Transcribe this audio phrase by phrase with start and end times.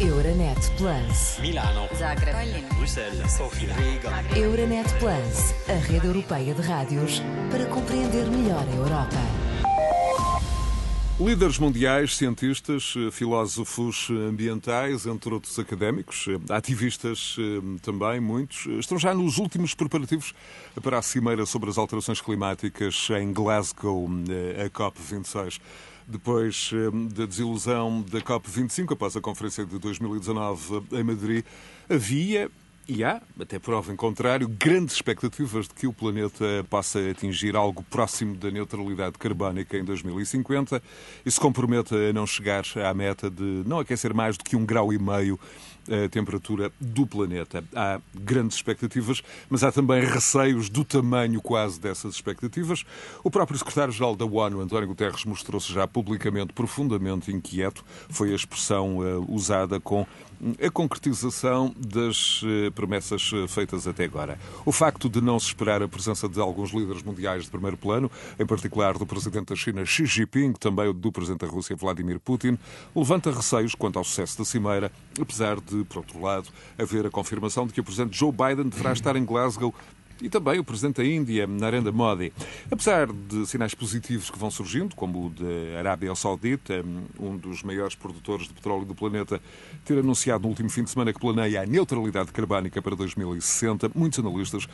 [0.00, 1.38] Euronet Plus.
[1.42, 1.86] Milano.
[1.94, 2.34] Zagreb.
[2.74, 3.32] Bruxelas.
[3.32, 3.74] Sofia.
[3.74, 4.24] Riga.
[4.34, 7.20] Euronet Plus, a rede europeia de rádios
[7.50, 9.18] para compreender melhor a Europa.
[11.20, 18.98] Líderes mundiais, cientistas, eh, filósofos ambientais, entre outros académicos, eh, ativistas eh, também, muitos, estão
[18.98, 20.32] já nos últimos preparativos
[20.82, 24.08] para a cimeira sobre as alterações climáticas em Glasgow,
[24.64, 25.60] a COP26.
[26.10, 26.72] Depois
[27.14, 31.44] da desilusão da COP25, após a conferência de 2019 em Madrid,
[31.88, 32.50] havia
[32.88, 37.54] e há, até prova em contrário, grandes expectativas de que o planeta passe a atingir
[37.54, 40.82] algo próximo da neutralidade carbónica em 2050
[41.24, 44.66] e se comprometa a não chegar à meta de não aquecer mais do que um
[44.66, 45.38] grau e meio
[45.88, 47.64] a temperatura do planeta.
[47.74, 52.84] Há grandes expectativas, mas há também receios do tamanho quase dessas expectativas.
[53.22, 57.84] O próprio secretário-geral da ONU, António Guterres, mostrou-se já publicamente profundamente inquieto.
[58.08, 60.06] Foi a expressão uh, usada com
[60.64, 64.38] a concretização das uh, promessas uh, feitas até agora.
[64.64, 68.10] O facto de não se esperar a presença de alguns líderes mundiais de primeiro plano,
[68.38, 72.58] em particular do presidente da China Xi Jinping, também do presidente da Rússia Vladimir Putin,
[72.94, 76.48] levanta receios quanto ao sucesso da cimeira, apesar de por outro lado,
[76.78, 79.74] haver a confirmação de que o presidente Joe Biden deverá estar em Glasgow
[80.22, 82.32] e também o presidente da Índia, Narendra Modi.
[82.70, 86.84] Apesar de sinais positivos que vão surgindo, como o da Arábia Saudita,
[87.18, 89.40] um dos maiores produtores de petróleo do planeta,
[89.84, 94.18] ter anunciado no último fim de semana que planeia a neutralidade carbónica para 2060, muitos
[94.18, 94.68] analistas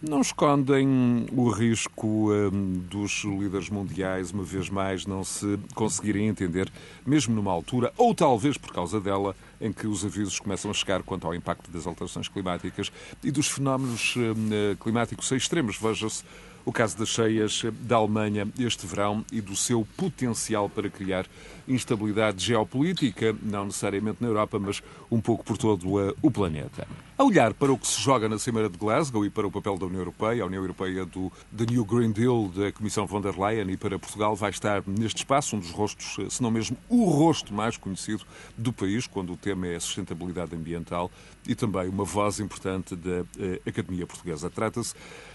[0.00, 6.70] não escondem o risco um, dos líderes mundiais, uma vez mais, não se conseguirem entender,
[7.06, 11.02] mesmo numa altura, ou talvez por causa dela, em que os avisos começam a chegar
[11.02, 15.78] quanto ao impacto das alterações climáticas e dos fenómenos uh, climáticos extremos.
[15.78, 16.24] Veja-se
[16.64, 21.26] o caso das cheias da Alemanha este verão e do seu potencial para criar
[21.66, 26.86] instabilidade geopolítica, não necessariamente na Europa, mas um pouco por todo uh, o planeta.
[27.16, 29.78] A olhar para o que se joga na Cimeira de Glasgow e para o papel
[29.78, 33.38] da União Europeia, a União Europeia do The New Green Deal da Comissão von der
[33.38, 37.04] Leyen e para Portugal vai estar neste espaço um dos rostos, se não mesmo o
[37.04, 38.24] rosto mais conhecido
[38.56, 41.10] do país, quando o tema é a sustentabilidade ambiental
[41.46, 43.26] e também uma voz importante da uh,
[43.66, 44.50] Academia Portuguesa.
[44.50, 44.94] Trata-se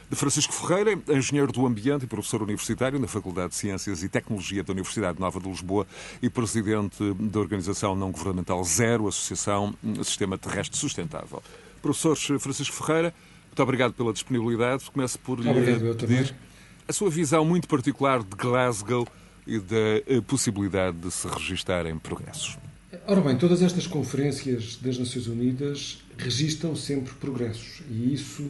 [0.10, 4.64] de Francisco Ferreira, engenheiro do ambiente e professor universitário na Faculdade de Ciências e Tecnologia
[4.64, 5.86] da Universidade Nova de Lisboa
[6.22, 9.74] e presidente da organização não governamental Zero, Associação
[10.04, 11.44] Sistema Terrestre Sustentável.
[11.82, 13.14] Professor Francisco Ferreira,
[13.48, 14.90] muito obrigado pela disponibilidade.
[14.92, 16.34] Começo por lhe obrigado, pedir
[16.88, 19.06] a sua visão muito particular de Glasgow
[19.46, 22.58] e da possibilidade de se registarem progressos.
[23.06, 28.50] Ora bem, todas estas conferências das Nações Unidas registram sempre progressos e isso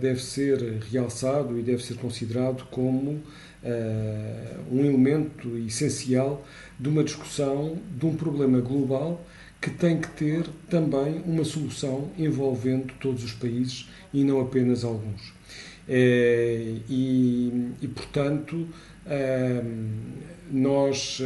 [0.00, 3.20] deve ser realçado e deve ser considerado como
[4.70, 6.46] um elemento essencial
[6.78, 9.24] de uma discussão de um problema global
[9.60, 15.32] que tem que ter também uma solução envolvendo todos os países e não apenas alguns.
[15.88, 18.68] E, e portanto,
[20.50, 21.20] nós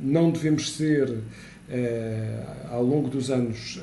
[0.00, 1.18] não devemos ser,
[2.70, 3.80] ao longo dos anos,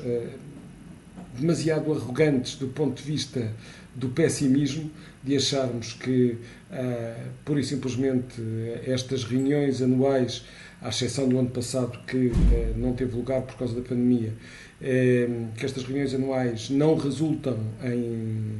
[1.38, 3.52] demasiado arrogantes do ponto de vista
[3.94, 4.90] do pessimismo,
[5.22, 6.38] de acharmos que,
[6.70, 8.42] uh, pura e simplesmente,
[8.86, 10.44] estas reuniões anuais,
[10.80, 12.32] à exceção do ano passado, que uh,
[12.76, 14.32] não teve lugar por causa da pandemia,
[14.80, 18.58] uh, que estas reuniões anuais não resultam em,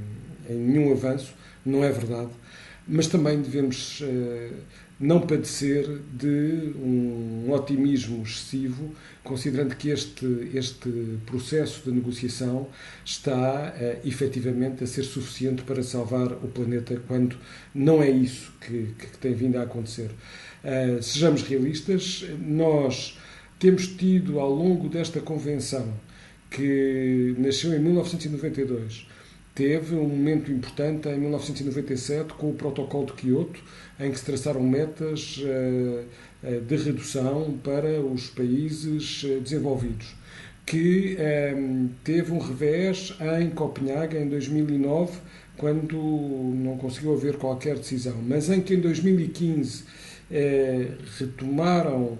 [0.48, 1.34] em nenhum avanço,
[1.64, 2.30] não é verdade,
[2.86, 4.02] mas também devemos
[5.02, 12.68] não padecer de um otimismo excessivo, considerando que este, este processo de negociação
[13.04, 17.36] está uh, efetivamente a ser suficiente para salvar o planeta, quando
[17.74, 20.10] não é isso que, que tem vindo a acontecer.
[20.62, 23.18] Uh, sejamos realistas, nós
[23.58, 25.92] temos tido ao longo desta convenção,
[26.48, 29.08] que nasceu em 1992,
[29.54, 33.60] teve um momento importante em 1997 com o Protocolo de Quioto,
[34.00, 36.04] em que se traçaram metas eh,
[36.42, 40.14] eh, de redução para os países eh, desenvolvidos,
[40.64, 41.16] que
[42.04, 45.18] teve um revés em Copenhague em 2009,
[45.56, 49.84] quando não conseguiu haver qualquer decisão, mas em que em 2015
[51.18, 52.16] retomaram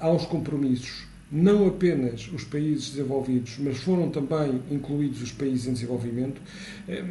[0.00, 6.40] aos compromissos não apenas os países desenvolvidos, mas foram também incluídos os países em desenvolvimento,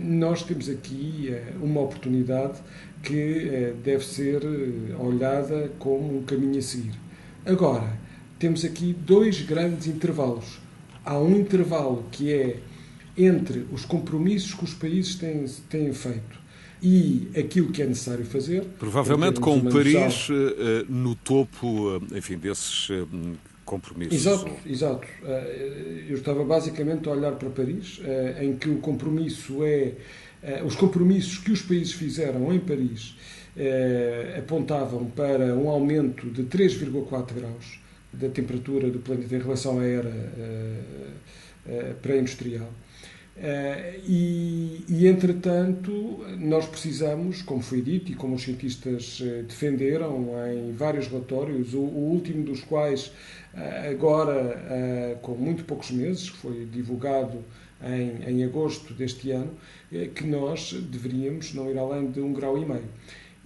[0.02, 1.31] nós temos aqui
[1.62, 2.60] uma oportunidade
[3.04, 6.94] que eh, deve ser eh, olhada como um caminho a seguir.
[7.46, 7.98] Agora,
[8.40, 10.60] temos aqui dois grandes intervalos.
[11.06, 12.60] Há um intervalo que é
[13.16, 16.48] entre os compromissos que os países têm, têm feito
[16.81, 18.63] e aquilo que é necessário fazer.
[18.78, 20.28] Provavelmente com Paris
[20.90, 22.90] no topo, enfim, desses
[23.68, 24.16] compromissos.
[24.16, 25.08] Exato, exato.
[26.08, 28.02] Eu estava basicamente a olhar para Paris,
[28.42, 29.94] em que o compromisso é.
[30.66, 33.16] Os compromissos que os países fizeram em Paris
[34.38, 37.80] apontavam para um aumento de 3,4 graus
[38.14, 40.13] da temperatura do planeta em relação à era
[42.02, 42.72] pré-industrial.
[43.38, 50.31] Uh, e, e, entretanto, nós precisamos, como foi dito e como os cientistas uh, defenderam
[50.51, 53.12] em vários relatórios, o, o último dos quais,
[53.54, 57.45] uh, agora com muito poucos meses, foi divulgado
[57.84, 59.51] em, em agosto deste ano,
[60.16, 62.89] que nós deveríamos não ir além de um grau e meio.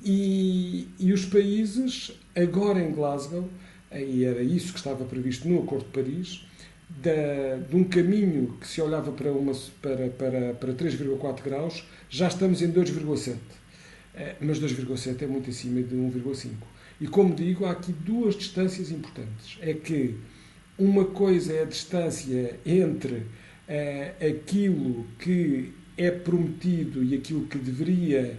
[0.03, 3.47] E, e os países, agora em Glasgow,
[3.93, 6.45] e era isso que estava previsto no Acordo de Paris,
[7.01, 9.31] da, de um caminho que se olhava para,
[9.81, 13.35] para, para, para 3,4 graus, já estamos em 2,7.
[14.13, 16.51] Eh, mas 2,7 é muito acima de 1,5.
[16.99, 19.57] E como digo, há aqui duas distâncias importantes.
[19.61, 20.17] É que
[20.77, 23.25] uma coisa é a distância entre
[23.67, 28.37] é, aquilo que é prometido e aquilo que deveria,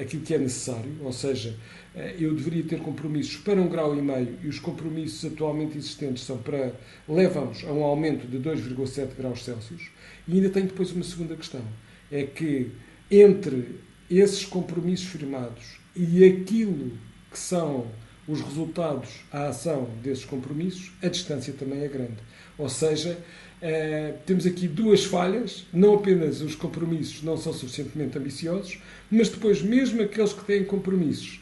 [0.00, 1.56] aquilo que é necessário, ou seja,
[1.94, 6.24] eh, eu deveria ter compromissos para um grau e meio e os compromissos atualmente existentes
[6.24, 6.72] são para
[7.08, 9.90] levam-nos a um aumento de 2,7 graus Celsius.
[10.26, 11.62] E ainda tenho depois uma segunda questão,
[12.10, 12.70] é que
[13.10, 13.80] entre
[14.10, 16.92] esses compromissos firmados e aquilo
[17.30, 17.86] que são
[18.26, 22.16] os resultados, a ação desses compromissos, a distância também é grande.
[22.56, 23.18] Ou seja,
[23.66, 28.78] eh, temos aqui duas falhas, não apenas os compromissos não são suficientemente ambiciosos,
[29.10, 31.40] mas depois mesmo aqueles que têm compromissos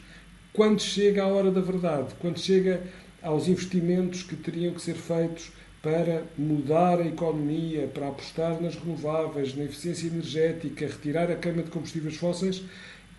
[0.53, 2.81] quando chega a hora da verdade, quando chega
[3.21, 9.53] aos investimentos que teriam que ser feitos para mudar a economia, para apostar nas renováveis,
[9.53, 12.63] na eficiência energética, retirar a queima de combustíveis fósseis,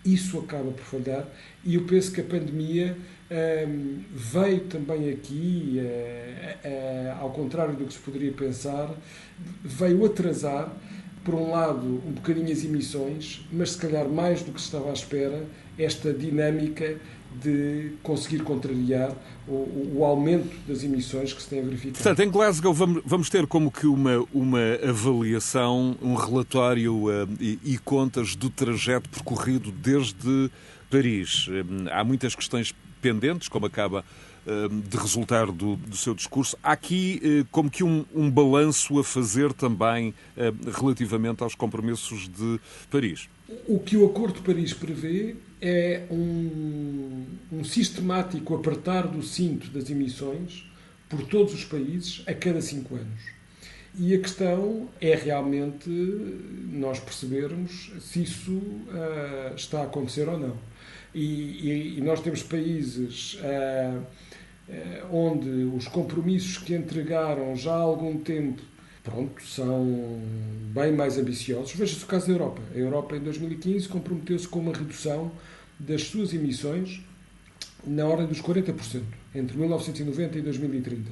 [0.02, 1.28] isso acaba por falhar.
[1.62, 2.96] E eu penso que a pandemia
[3.30, 8.90] hum, veio também aqui, eh, eh, ao contrário do que se poderia pensar,
[9.62, 10.72] veio atrasar,
[11.24, 14.90] por um lado, um bocadinho as emissões, mas se calhar mais do que se estava
[14.90, 15.44] à espera,
[15.78, 16.98] esta dinâmica
[17.42, 19.12] de conseguir contrariar
[19.46, 21.94] o, o, aumento das emissões que se tem verificado.
[21.94, 27.58] Portanto, em Glasgow vamos, vamos ter como que uma, uma avaliação, um relatório uh, e,
[27.64, 30.50] e, contas do trajeto percorrido desde
[30.90, 31.48] Paris.
[31.48, 32.74] Uh, há muitas questões
[33.50, 34.04] como acaba
[34.46, 36.56] uh, de resultar do, do, seu discurso.
[36.62, 40.14] Há aqui como que um, um balanço a fazer também
[40.78, 42.60] relativamente aos compromissos de
[42.90, 43.28] Paris.
[43.66, 49.88] O que o Acordo de Paris prevê é um, um sistemático apertar do cinto das
[49.90, 50.66] emissões
[51.08, 53.34] por todos os países a cada cinco anos.
[53.96, 55.88] E a questão é realmente
[56.70, 60.56] nós percebermos se isso uh, está a acontecer ou não.
[61.14, 63.98] E, e, e nós temos países uh,
[64.68, 68.62] uh, onde os compromissos que entregaram já há algum tempo
[69.04, 70.20] pronto, são
[70.72, 71.72] bem mais ambiciosos.
[71.74, 72.62] Veja-se o caso da Europa.
[72.74, 75.30] A Europa, em 2015, comprometeu-se com uma redução
[75.78, 77.00] das suas emissões
[77.86, 79.02] na ordem dos 40%,
[79.34, 81.10] entre 1990 e 2030.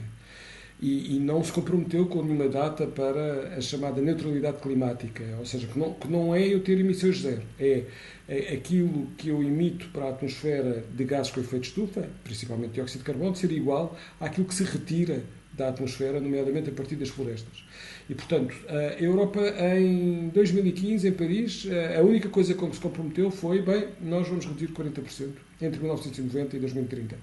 [0.82, 5.68] E, e, não se comprometeu com nenhuma data para a chamada neutralidade climática, ou seja,
[5.68, 7.84] que não, que não é eu ter emissões zero, é,
[8.28, 12.98] é aquilo que eu emito para a atmosfera de gases com efeito estufa, principalmente dióxido
[12.98, 17.64] de carbono, ser igual àquilo que se retira da atmosfera, nomeadamente a partir das florestas.
[18.08, 19.40] E, portanto, a Europa,
[19.76, 24.46] em 2015, em Paris, a única coisa com que se comprometeu foi, bem, nós vamos
[24.46, 25.28] reduzir 40%
[25.60, 27.16] entre 1990 e 2030.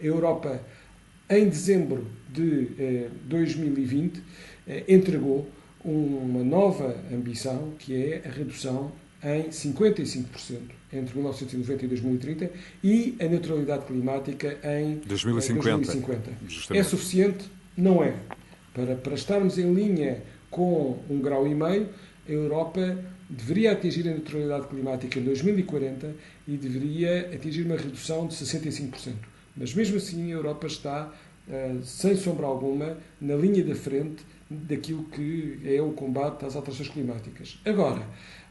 [0.00, 0.60] A Europa,
[1.28, 4.22] em dezembro de eh, 2020,
[4.66, 5.48] eh, entregou
[5.84, 8.90] uma nova ambição, que é a redução
[9.22, 10.58] em 55%
[10.92, 12.50] entre 1990 e 2030
[12.82, 15.76] e a neutralidade climática em 2050.
[15.76, 16.78] 2050.
[16.78, 17.50] É suficiente?
[17.76, 18.14] Não é.
[18.72, 21.88] Para, para estarmos em linha com um grau e meio,
[22.28, 26.14] a Europa deveria atingir a neutralidade climática em 2040
[26.46, 29.14] e deveria atingir uma redução de 65%.
[29.56, 31.12] Mas mesmo assim a Europa está,
[31.48, 36.88] eh, sem sombra alguma, na linha da frente daquilo que é o combate às alterações
[36.88, 37.58] climáticas.
[37.64, 38.02] Agora,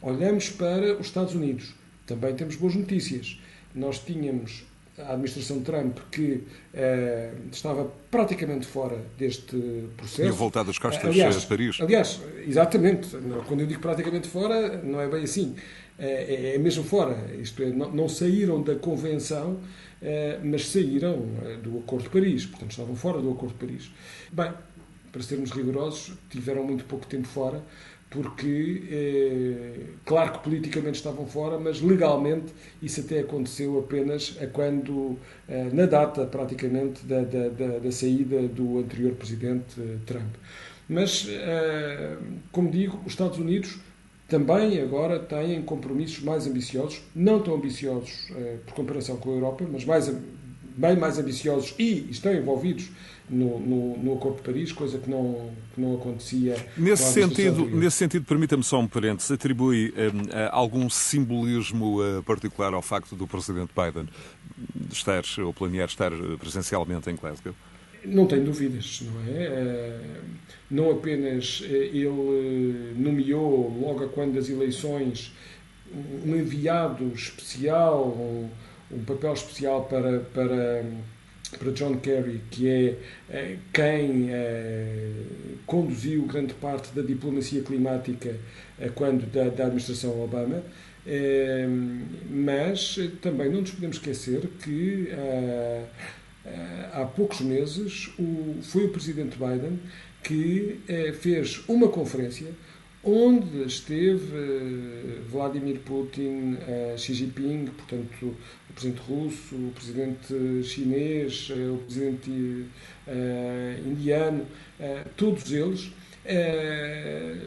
[0.02, 1.74] olhamos para os Estados Unidos.
[2.06, 3.40] Também temos boas notícias.
[3.74, 4.66] Nós tínhamos
[4.98, 9.58] a administração Trump que uh, estava praticamente fora deste
[9.98, 10.22] processo.
[10.22, 11.78] Tinha voltado as costas aliás, a Paris.
[11.82, 13.10] Aliás, exatamente.
[13.48, 15.56] Quando eu digo praticamente fora, não é bem assim.
[15.98, 17.18] É, é mesmo fora.
[17.40, 19.60] Isto é, não, não saíram da convenção,
[20.44, 21.22] mas saíram
[21.62, 22.46] do Acordo de Paris.
[22.46, 23.92] Portanto, estavam fora do Acordo de Paris.
[24.32, 24.52] Bem,
[25.12, 27.62] para sermos rigorosos, tiveram muito pouco tempo fora,
[28.10, 35.18] porque, é, claro que politicamente estavam fora, mas legalmente isso até aconteceu apenas a quando,
[35.72, 40.36] na data praticamente da, da, da, da, saída do anterior presidente Trump.
[40.88, 41.28] Mas,
[42.52, 43.80] como digo, os Estados Unidos
[44.34, 48.32] também agora têm compromissos mais ambiciosos, não tão ambiciosos
[48.66, 50.12] por comparação com a Europa, mas mais,
[50.76, 52.90] bem mais ambiciosos e estão envolvidos
[53.30, 56.56] no, no, no, Acordo de Paris, coisa que não, que não acontecia.
[56.76, 62.82] Nesse sentido, nesse sentido permita-me só um parênteses, atribui um, algum simbolismo uh, particular ao
[62.82, 64.10] facto do Presidente Biden
[64.92, 67.54] estar ou planear estar presencialmente em Glasgow?
[68.06, 69.50] Não tenho dúvidas, não é?
[69.50, 70.24] Uh,
[70.70, 75.34] não apenas uh, ele nomeou, logo quando das eleições,
[76.26, 78.50] um enviado especial, um,
[78.92, 80.84] um papel especial para, para
[81.58, 82.96] para John Kerry, que
[83.30, 84.30] é, quem
[85.68, 88.36] conduziu grande parte da diplomacia climática
[88.96, 90.64] quando da, da administração Obama.
[92.28, 95.10] mas também não nos podemos esquecer que
[96.92, 98.10] há poucos meses
[98.62, 99.80] foi o presidente Biden
[100.22, 100.80] que
[101.20, 102.48] fez uma conferência
[103.04, 108.34] onde esteve eh, Vladimir Putin, eh, Xi Jinping, portanto,
[108.70, 112.66] o presidente russo, o presidente chinês, eh, o presidente
[113.86, 114.46] indiano,
[115.18, 115.92] todos eles,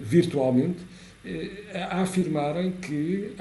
[0.03, 0.81] virtualmente,
[1.91, 3.33] a afirmarem que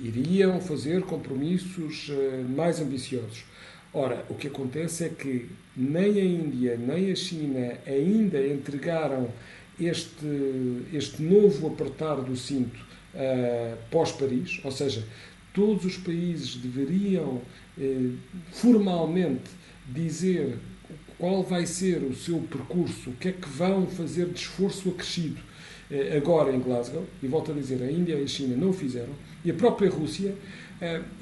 [0.00, 2.10] iriam fazer compromissos
[2.48, 3.44] mais ambiciosos.
[3.98, 9.30] Ora, o que acontece é que nem a Índia nem a China ainda entregaram
[9.80, 12.78] este, este novo apertar do cinto
[13.14, 15.02] uh, pós-Paris, ou seja,
[15.54, 17.40] todos os países deveriam
[17.78, 18.12] uh,
[18.52, 19.48] formalmente
[19.88, 20.58] dizer
[21.16, 25.40] qual vai ser o seu percurso, o que é que vão fazer de esforço acrescido.
[25.90, 28.72] Uh, agora em Glasgow, e volto a dizer, a Índia e a China não o
[28.74, 30.34] fizeram, e a própria Rússia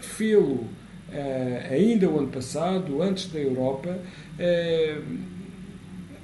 [0.01, 0.69] fê-lo
[1.71, 3.99] ainda o ano passado, antes da Europa,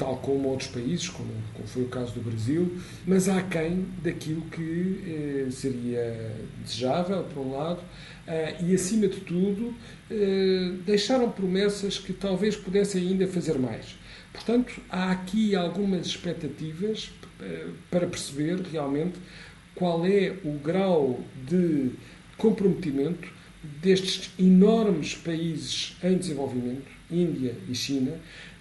[0.01, 1.31] tal como outros países, como,
[1.67, 2.75] foi o caso do Brasil,
[3.07, 6.35] mas há quem daquilo que eh, seria
[6.65, 7.81] desejável, por um lado,
[8.27, 9.75] eh, e acima de tudo,
[10.11, 13.99] eh, deixaram promessas que talvez pudessem ainda fazer mais.
[14.33, 19.19] Portanto, há aqui algumas expectativas eh, para perceber realmente
[19.75, 21.91] qual é o grau de
[22.39, 23.29] comprometimento
[23.62, 28.12] destes enormes países em desenvolvimento, Índia e China,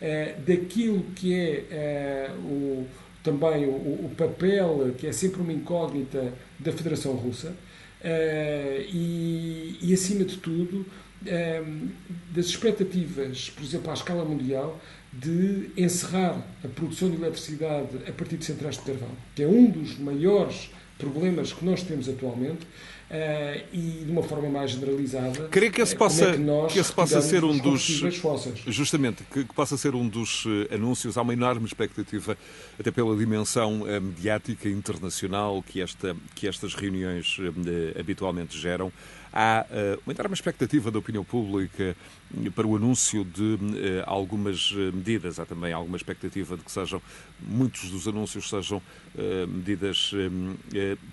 [0.01, 2.85] eh, daquilo que é eh, o,
[3.23, 7.55] também o, o, papel, que é sempre uma incógnita, da Federação Russa,
[8.03, 10.85] eh, e, e, acima de tudo,
[12.31, 14.79] das expectativas, por exemplo, à escala mundial,
[15.11, 19.69] de encerrar a produção de eletricidade a partir de centrais de carvão, que é um
[19.69, 22.67] dos maiores problemas que nós temos atualmente
[23.09, 25.47] Uh, e de uma forma mais generalizada.
[25.47, 27.81] Creio que esse possa, é que, que esse possa ser um dos.
[28.67, 31.17] Justamente, que, que, possa ser um dos uh, anúncios.
[31.17, 32.37] Há uma enorme expectativa,
[32.79, 37.37] até pela dimensão mediática internacional que, esta, que estas reuniões
[37.99, 38.91] habitualmente geram.
[39.33, 39.65] Há
[40.05, 41.97] uma enorme expectativa da opinião pública
[42.55, 43.57] para o anúncio de
[44.05, 45.39] algumas medidas.
[45.39, 47.01] Há também alguma expectativa de que sejam,
[47.41, 48.81] muitos dos anúncios sejam
[49.47, 50.11] medidas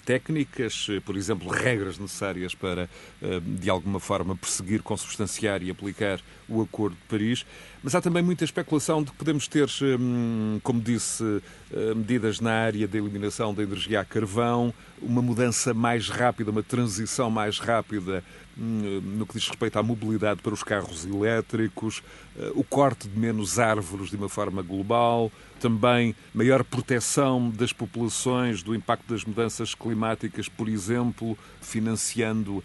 [0.05, 2.89] técnicas, por exemplo, regras necessárias para,
[3.23, 7.47] eh, de alguma forma, perseguir, consubstanciar e aplicar o Acordo de Paris.
[7.83, 9.69] Mas há também muita especulação de que podemos ter,
[9.99, 11.43] hum, como disse,
[11.73, 16.63] eh, medidas na área da eliminação da energia a carvão, uma mudança mais rápida, uma
[16.63, 18.23] transição mais rápida
[18.57, 22.03] no que diz respeito à mobilidade para os carros elétricos,
[22.39, 28.63] eh, o corte de menos árvores de uma forma global, também maior proteção das populações
[28.63, 32.65] do impacto das mudanças climáticas, por exemplo, financiando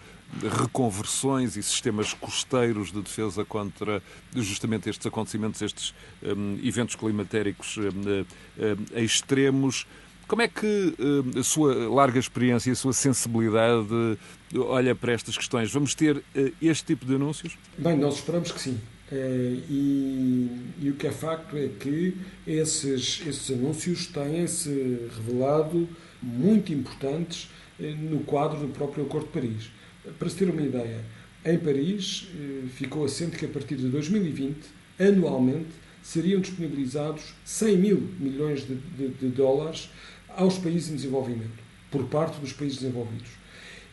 [0.59, 4.01] reconversões e sistemas costeiros de defesa contra
[4.33, 5.93] justamente estes acontecimentos, estes
[6.23, 9.85] um, eventos climatéricos um, um, extremos.
[10.31, 14.17] Como é que hum, a sua larga experiência e a sua sensibilidade
[14.55, 15.69] olha para estas questões?
[15.73, 16.23] Vamos ter uh,
[16.61, 17.57] este tipo de anúncios?
[17.77, 18.79] Bem, nós esperamos que sim.
[19.11, 20.47] E,
[20.81, 22.15] e, o que é facto é que
[22.47, 25.89] esses, esses anúncios têm-se revelado
[26.23, 29.69] muito importantes no quadro do próprio Acordo de Paris.
[30.17, 31.03] Para se ter uma ideia,
[31.43, 32.29] em Paris
[32.75, 34.55] ficou assente que a partir de 2020,
[34.97, 35.71] anualmente,
[36.01, 39.89] seriam disponibilizados 100 mil milhões de, de, de dólares
[40.35, 41.59] aos países em desenvolvimento,
[41.89, 43.29] por parte dos países desenvolvidos.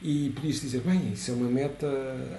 [0.00, 1.88] E podia-se dizer, bem, isso é uma meta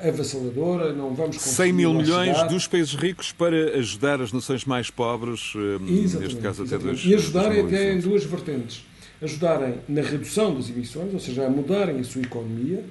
[0.01, 1.55] avassaladora, não vamos conseguir...
[1.55, 6.39] 100 mil milhões dos países ricos para ajudar as nações mais pobres, exatamente, eh, neste
[6.39, 7.03] caso até dois...
[7.03, 8.85] E ajudar até em duas vertentes.
[9.21, 12.85] ajudarem na redução das emissões, ou seja, a mudarem a sua economia,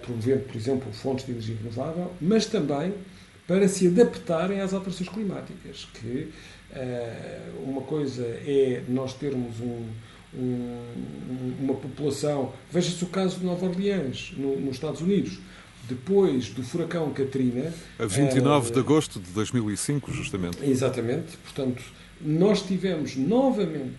[0.00, 2.94] promovendo, por exemplo, fontes de energia renovável, mas também
[3.46, 6.28] para se adaptarem às alterações climáticas, que
[6.70, 9.88] uh, uma coisa é nós termos um,
[10.34, 12.52] um, uma população.
[12.70, 15.38] Veja-se o caso de Nova Orleans, no, nos Estados Unidos.
[15.88, 17.72] Depois do furacão Katrina.
[17.98, 20.58] A 29 uh, de agosto de 2005, justamente.
[20.64, 21.36] Exatamente.
[21.38, 21.82] Portanto,
[22.20, 23.98] nós tivemos novamente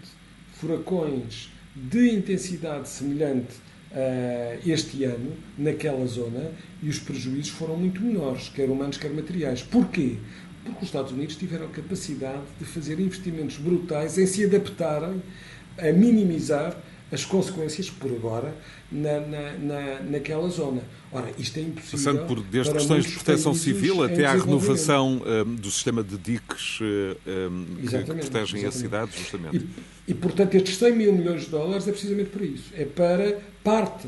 [0.53, 3.53] furacões de intensidade semelhante
[3.91, 9.61] uh, este ano naquela zona e os prejuízos foram muito menores, quer humanos, quer materiais.
[9.61, 10.17] Porquê?
[10.63, 15.21] Porque os Estados Unidos tiveram capacidade de fazer investimentos brutais em se adaptarem
[15.77, 16.75] a minimizar
[17.13, 18.55] as consequências, por agora,
[18.91, 20.81] na, na, na, naquela zona.
[21.11, 21.99] Ora, isto é impossível.
[21.99, 26.79] Passando por desde questões de proteção civil até à renovação um, do sistema de diques
[26.81, 28.65] um, que, que, protegem exatamente.
[28.65, 29.67] a cidade, justamente.
[30.07, 32.71] E, e, portanto, estes 100 mil milhões de dólares é precisamente para isso.
[32.73, 34.07] É para parte,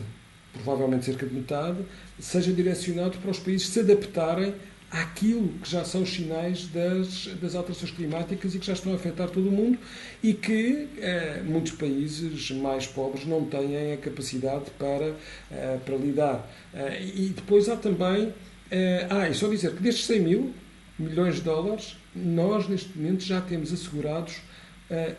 [0.54, 1.78] provavelmente cerca de metade,
[2.20, 4.56] seja direcionado para os países se adaptarem
[5.02, 9.30] àquilo que já são sinais das, das alterações climáticas e que já estão a afetar
[9.30, 9.78] todo o mundo
[10.24, 15.14] e que eh, muitos países mais pobres não têm a capacidade para,
[15.52, 16.50] eh, para lidar.
[16.74, 18.34] Eh, e depois há também.
[18.72, 20.54] Eh, ah, e só dizer que destes 100 mil
[20.98, 24.38] milhões de dólares, nós neste momento já temos assegurados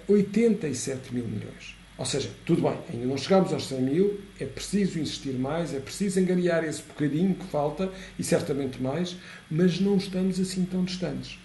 [0.09, 1.76] 87 eh, mil milhões.
[1.99, 5.81] Ou seja, tudo bem, ainda não chegamos aos 100 mil, é preciso insistir mais, é
[5.81, 9.17] preciso angariar esse bocadinho que falta, e certamente mais,
[9.51, 11.39] mas não estamos assim tão distantes.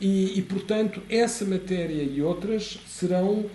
[0.00, 3.50] E, e portanto, essa matéria e outras serão uh,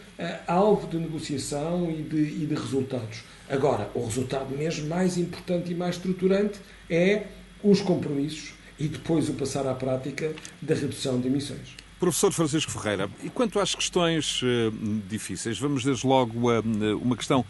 [0.45, 3.23] alvo de negociação e de, e de resultados.
[3.49, 7.23] Agora, o resultado mesmo mais importante e mais estruturante é
[7.63, 11.82] os compromissos e depois o passar à prática da redução de emissões.
[12.03, 14.71] Professor Francisco Ferreira, e quanto às questões uh,
[15.07, 17.45] difíceis, vamos desde logo a uh, uma questão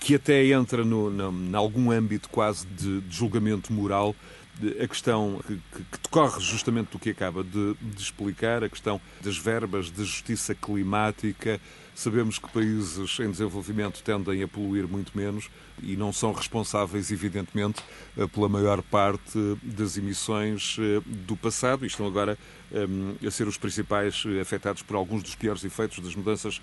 [0.00, 4.12] que até entra no, no, em algum âmbito quase de, de julgamento moral,
[4.58, 9.00] de, a questão que, que, decorre justamente do que acaba de, de explicar, a questão
[9.20, 11.60] das verbas de justiça climática,
[11.96, 15.48] Sabemos que países em desenvolvimento tendem a poluir muito menos
[15.82, 17.82] e não são responsáveis, evidentemente,
[18.18, 22.36] eh, pela maior parte das emissões eh, do passado e estão agora
[22.70, 26.60] eh, a ser os principais afetados por alguns dos piores efeitos das mudanças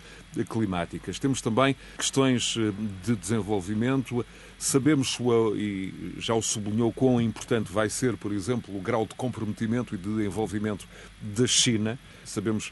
[0.48, 1.18] climáticas.
[1.18, 2.56] Temos também questões
[3.04, 4.24] de desenvolvimento.
[4.60, 5.18] Sabemos,
[5.56, 9.98] e já o sublinhou, quão importante vai ser, por exemplo, o grau de comprometimento e
[9.98, 10.88] de envolvimento
[11.20, 11.98] da China.
[12.24, 12.72] Sabemos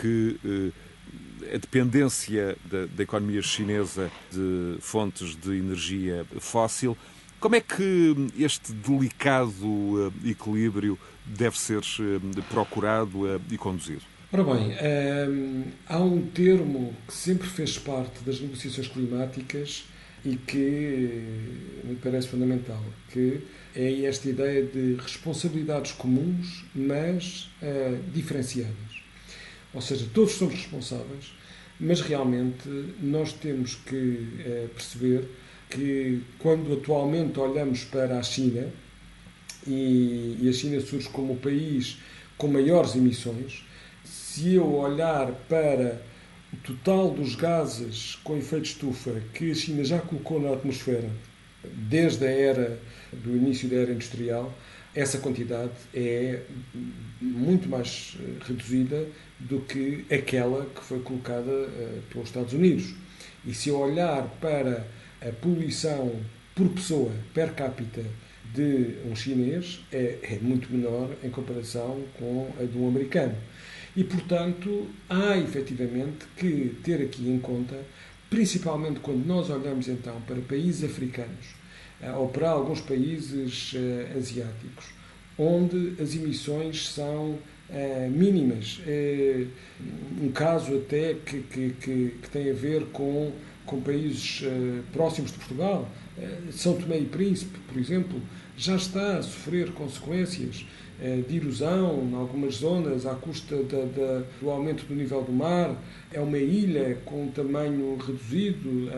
[0.00, 0.72] que
[1.52, 6.96] a dependência da, da, economia chinesa de fontes de energia fóssil.
[7.40, 14.02] Como é que este delicado eh, equilíbrio deve ser eh, procurado eh, e conduzido?
[14.32, 14.74] Ora bem,
[15.86, 19.84] há um termo que sempre fez parte das negociações climáticas
[20.24, 21.22] e que
[21.84, 23.42] me parece fundamental, que
[23.76, 27.50] é esta ideia de responsabilidades comuns, mas
[28.14, 28.91] diferenciadas.
[29.74, 31.32] Ou seja, todos somos responsáveis,
[31.80, 32.68] mas realmente
[33.00, 35.28] nós temos que é, perceber
[35.70, 38.68] que quando atualmente olhamos para a China,
[39.66, 41.98] e, e a China surge como o país
[42.36, 43.64] com maiores emissões,
[44.04, 46.02] se eu olhar para
[46.52, 51.10] o total dos gases com efeito estufa que a China já colocou na atmosfera
[51.64, 52.78] desde a era
[53.12, 54.52] do início da era industrial,
[54.94, 56.42] essa quantidade é
[57.20, 59.06] muito mais eh, reduzida
[59.40, 62.94] do que aquela que foi colocada uh, pelos Estados Unidos.
[63.44, 64.86] E se eu olhar para
[65.20, 66.20] a poluição
[66.54, 68.04] por pessoa, per capita,
[68.54, 73.34] de um chinês, é, é muito menor em comparação com a de um americano.
[73.96, 77.76] E, portanto, há efetivamente que ter aqui em conta,
[78.28, 81.61] principalmente quando nós olhamos então para países africanos
[82.16, 84.86] ou para alguns países uh, asiáticos,
[85.38, 87.38] onde as emissões são
[87.70, 88.80] uh, mínimas.
[90.20, 93.32] Um caso até que, que, que, que, tem a ver com,
[93.64, 94.42] com países
[94.92, 95.88] próximos de Portugal.
[96.50, 98.20] São Tomé e Príncipe, por exemplo,
[98.56, 100.66] já está a sofrer consequências
[101.26, 105.74] de erosão em algumas zonas à custa da, da, do aumento do nível do mar.
[106.12, 108.90] É uma ilha com um tamanho reduzido,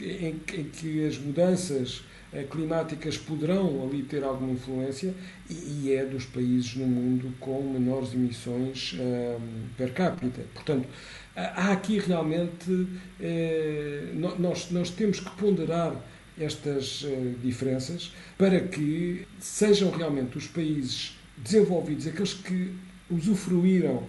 [0.00, 5.14] em, em que as mudanças eh, climáticas poderão ali ter alguma influência
[5.48, 10.42] e, é dos países no mundo com menores emissões um, per capita.
[10.52, 10.88] Portanto,
[11.36, 12.88] há aqui realmente,
[13.20, 15.94] eh, nós, nós temos que ponderar
[16.38, 22.72] estas eh, diferenças para que sejam realmente os países desenvolvidos, aqueles que
[23.10, 24.04] usufruíram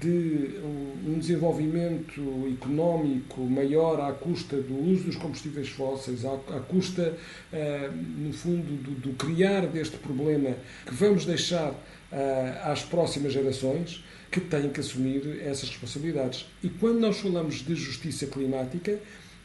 [0.00, 0.60] de
[1.06, 2.20] um desenvolvimento
[2.52, 6.36] económico maior à custa do uso dos combustíveis fósseis, à,
[6.68, 7.16] custa,
[7.52, 10.54] eh, no fundo, do, do criar deste problema
[10.84, 11.74] que vamos deixar
[12.12, 16.46] eh, às próximas gerações, que têm que assumir essas responsabilidades.
[16.62, 18.98] E quando nós falamos de justiça climática,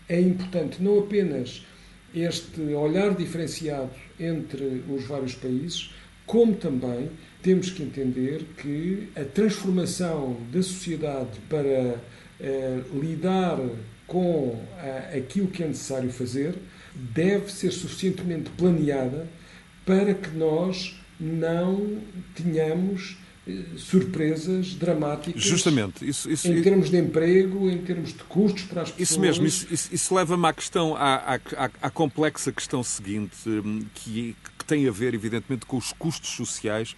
[0.09, 1.65] é importante não apenas
[2.13, 5.93] este olhar diferenciado entre os vários países,
[6.25, 7.09] como também
[7.41, 11.99] temos que entender que a transformação da sociedade para
[12.39, 13.59] eh, lidar
[14.07, 16.55] com eh, aquilo que é necessário fazer
[16.93, 19.27] deve ser suficientemente planeada
[19.85, 21.99] para que nós não
[22.35, 26.07] tenhamos eh, surpresas dramáticas Justamente.
[26.07, 29.09] Isso, isso, em termos de emprego, em termos de custos para as pessoas.
[29.09, 34.35] Isso mesmo, isso, isso, leva-me à questão, à, à, à, complexa questão seguinte, hum, que,
[34.59, 36.95] que tem a ver, evidentemente, com os custos sociais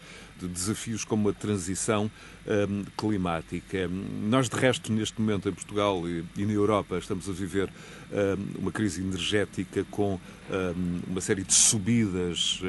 [0.47, 2.09] de desafios como a transição
[2.47, 3.89] um, climática.
[4.23, 7.69] Nós, de resto, neste momento em Portugal e, e na Europa, estamos a viver
[8.11, 12.59] um, uma crise energética com um, uma série de subidas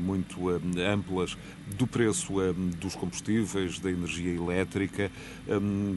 [0.00, 1.36] muito amplas
[1.76, 2.34] do preço
[2.78, 5.10] dos combustíveis, da energia elétrica.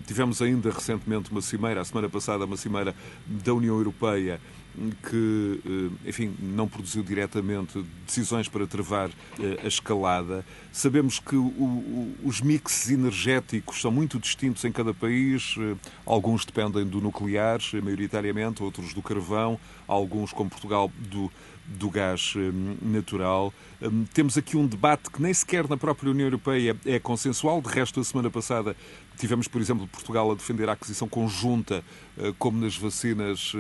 [0.06, 2.94] tivemos ainda recentemente uma cimeira, a semana passada, uma cimeira
[3.26, 4.40] da União Europeia
[5.04, 9.10] que, eh, enfim, não produziu diretamente decisões para travar
[9.40, 10.46] eh, a escalada.
[10.72, 15.56] Sabemos que o, os mixes energéticos são muito distintos em cada país.
[15.60, 21.32] Eh, alguns dependem do nuclear, maioritariamente, outros do carvão, alguns, como Portugal, do,
[21.66, 22.34] do gás
[22.82, 23.54] natural.
[24.14, 27.62] Temos aqui um debate que nem sequer na própria União Europeia é consensual.
[27.62, 28.76] De resto, a semana passada
[29.18, 31.84] tivemos, por exemplo, Portugal a defender a aquisição conjunta,
[32.38, 33.54] como nas vacinas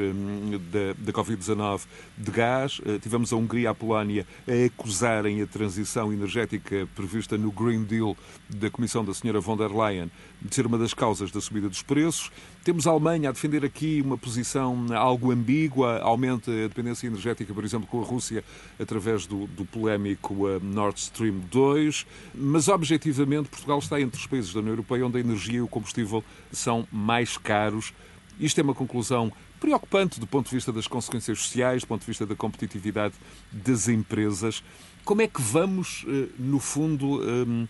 [0.71, 1.81] da, da Covid-19,
[2.17, 2.81] de gás.
[3.01, 8.15] Tivemos a Hungria e a Polónia a acusarem a transição energética prevista no Green Deal
[8.49, 10.09] da Comissão da Senhora von der Leyen
[10.43, 12.29] de ser uma das causas da subida dos preços.
[12.63, 17.63] Temos a Alemanha a defender aqui uma posição algo ambígua, aumenta a dependência energética, por
[17.63, 18.43] exemplo, com a Rússia,
[18.79, 22.05] através do, do polémico uh, Nord Stream 2.
[22.35, 25.67] Mas, objetivamente, Portugal está entre os países da União Europeia onde a energia e o
[25.67, 27.93] combustível são mais caros.
[28.39, 32.07] Isto é uma conclusão preocupante do ponto de vista das consequências sociais, do ponto de
[32.07, 33.13] vista da competitividade
[33.51, 34.63] das empresas.
[35.05, 37.67] Como é que vamos, uh, no fundo, um,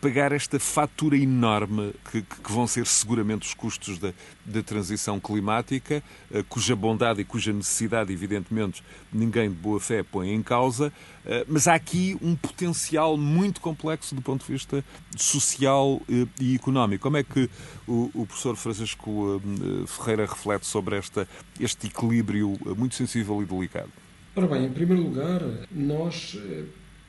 [0.00, 4.12] pagar esta fatura enorme que, que, vão ser seguramente os custos da,
[4.44, 8.82] da transição climática, uh, cuja bondade e cuja necessidade, evidentemente,
[9.12, 14.14] ninguém de boa fé põe em causa, uh, mas há aqui um potencial muito complexo
[14.14, 14.84] do ponto de vista
[15.16, 17.02] social uh, e económico.
[17.02, 17.50] Como é que
[17.86, 19.40] o, o professor Francisco
[19.86, 23.90] Ferreira reflete sobre esta, este equilíbrio muito sensível e delicado?
[24.34, 26.36] Ora bem, em primeiro lugar, nós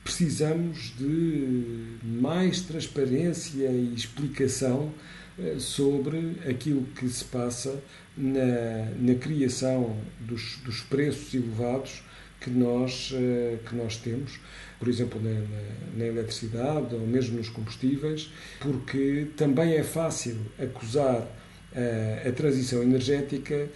[0.04, 4.92] precisamos de mais transparência e explicação
[5.38, 7.80] eh, sobre aquilo que se passa
[8.16, 12.02] na, na criação dos, dos preços elevados
[12.40, 14.40] que nós, eh, que nós temos,
[14.78, 21.28] por exemplo, na, na, na, eletricidade ou mesmo nos combustíveis, porque também é fácil acusar
[21.74, 23.68] a, eh, a transição energética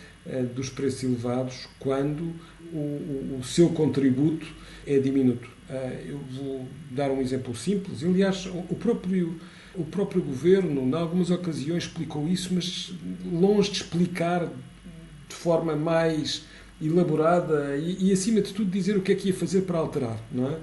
[0.55, 2.33] dos preços elevados quando
[2.73, 4.47] o, o seu contributo
[4.87, 5.49] é diminuto.
[5.69, 8.03] Eh, eu vou dar um exemplo simples.
[8.05, 9.39] Aliás, o próprio,
[9.75, 12.93] o próprio governo, em algumas ocasiões, explicou isso, mas
[13.25, 14.47] longe de explicar
[15.29, 16.45] de forma mais
[16.81, 20.19] elaborada e, e, acima de tudo, dizer o que é que ia fazer para alterar.
[20.31, 20.59] Não é?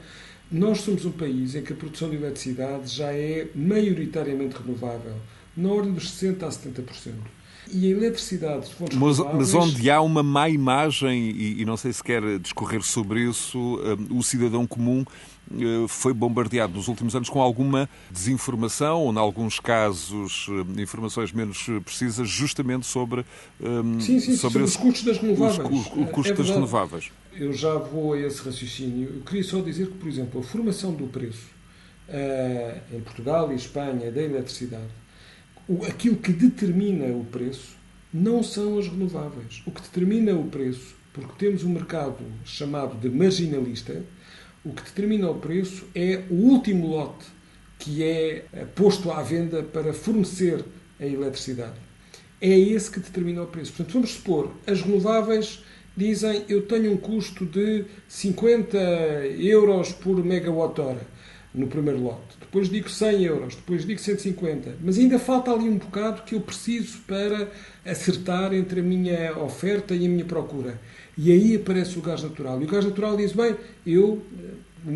[0.52, 5.16] Nós somos um país em que a produção de eletricidade já é maioritariamente renovável,
[5.58, 7.14] na ordem dos 60% a 70%.
[7.72, 12.04] E a eletricidade mas, mas onde há uma má imagem, e, e, não sei se
[12.04, 13.58] quer discorrer sobre isso,
[14.10, 15.06] um, o cidadão comum
[15.52, 21.32] uh, foi bombardeado nos últimos anos com alguma desinformação, ou, em alguns casos, uh, informações
[21.32, 23.26] menos precisas, justamente sobre,
[24.00, 25.70] sim, sim, sobre, sobre os custos das renováveis.
[25.70, 27.12] Os, o, o custo é das renováveis.
[27.36, 29.10] Eu já vou a esse raciocínio.
[29.16, 31.54] Eu queria só dizer que, por exemplo, a formação do preço
[32.92, 35.03] em Portugal e Espanha da eletricidade
[35.88, 37.76] aquilo que determina o preço
[38.14, 39.64] não são as renováveis.
[39.66, 44.04] O que determina o preço, porque temos um mercado chamado de marginalista,
[44.64, 47.26] o que determina o preço é o último lote
[47.80, 48.46] que é
[48.76, 50.64] posto à venda para fornecer
[51.00, 51.80] a eletricidade.
[52.40, 53.74] É esse que determina o preço.
[53.74, 55.64] Portanto, vamos supor, as renováveis
[55.96, 58.78] dizem eu tenho um custo de 50
[59.38, 61.06] euros por megawatt-hora
[61.54, 62.38] no primeiro lote.
[62.40, 64.78] Depois digo 100 euros, depois digo 150.
[64.82, 67.52] Mas ainda falta ali um bocado que eu preciso para
[67.86, 70.80] acertar entre a minha oferta e a minha procura.
[71.18, 72.62] E aí aparece o gás natural.
[72.62, 74.22] E o gás natural diz: bem, eu,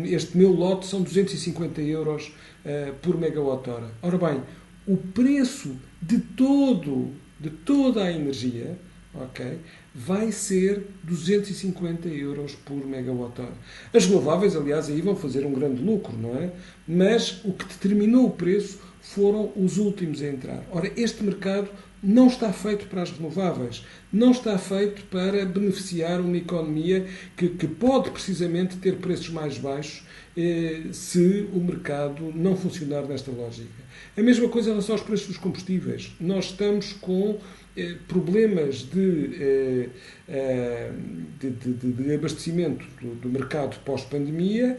[0.04, 2.32] este meu lote são 250 euros
[2.64, 3.90] uh, por megawatt-hora.
[4.02, 4.42] Ora bem,
[4.86, 8.76] o preço de todo, de toda a energia,
[9.14, 9.58] ok,
[9.94, 13.52] vai ser 250 euros por megawatt-hora.
[13.92, 16.52] As renováveis, aliás, aí vão fazer um grande lucro, não é?
[16.86, 20.62] Mas o que determinou o preço foram os últimos a entrar.
[20.70, 21.68] Ora, este mercado
[22.02, 27.66] não está feito para as renováveis, não está feito para beneficiar uma economia que, que
[27.66, 30.04] pode precisamente ter preços mais baixos
[30.36, 33.87] eh, se o mercado não funcionar nesta lógica.
[34.18, 36.10] A mesma coisa em relação aos preços dos combustíveis.
[36.20, 37.38] Nós estamos com
[37.76, 39.88] eh, problemas de,
[40.28, 40.90] eh,
[41.38, 44.76] de, de, de abastecimento do, do mercado pós-pandemia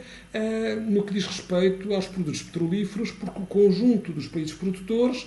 [0.89, 5.25] no que diz respeito aos produtos petrolíferos, porque o conjunto dos países produtores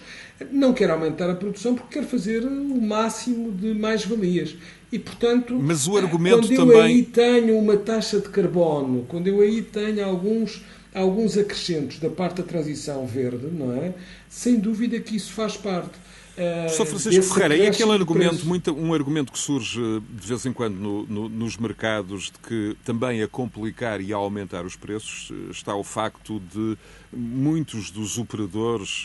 [0.51, 4.55] não quer aumentar a produção porque quer fazer o máximo de mais-valias.
[4.93, 6.83] E, portanto, Mas o argumento quando eu também...
[6.83, 10.63] aí tenho uma taxa de carbono, quando eu aí tenho alguns
[10.95, 13.95] alguns acrescentos da parte da transição verde, não é?
[14.29, 15.99] Sem dúvida que isso faz parte.
[16.33, 16.87] Uh, Sr.
[16.87, 19.79] Francisco Ferreira, e aquele argumento, muito, um argumento que surge
[20.09, 24.17] de vez em quando no, no, nos mercados de que também a complicar e a
[24.17, 26.79] aumentar os preços está o facto de
[27.13, 29.05] muitos dos operadores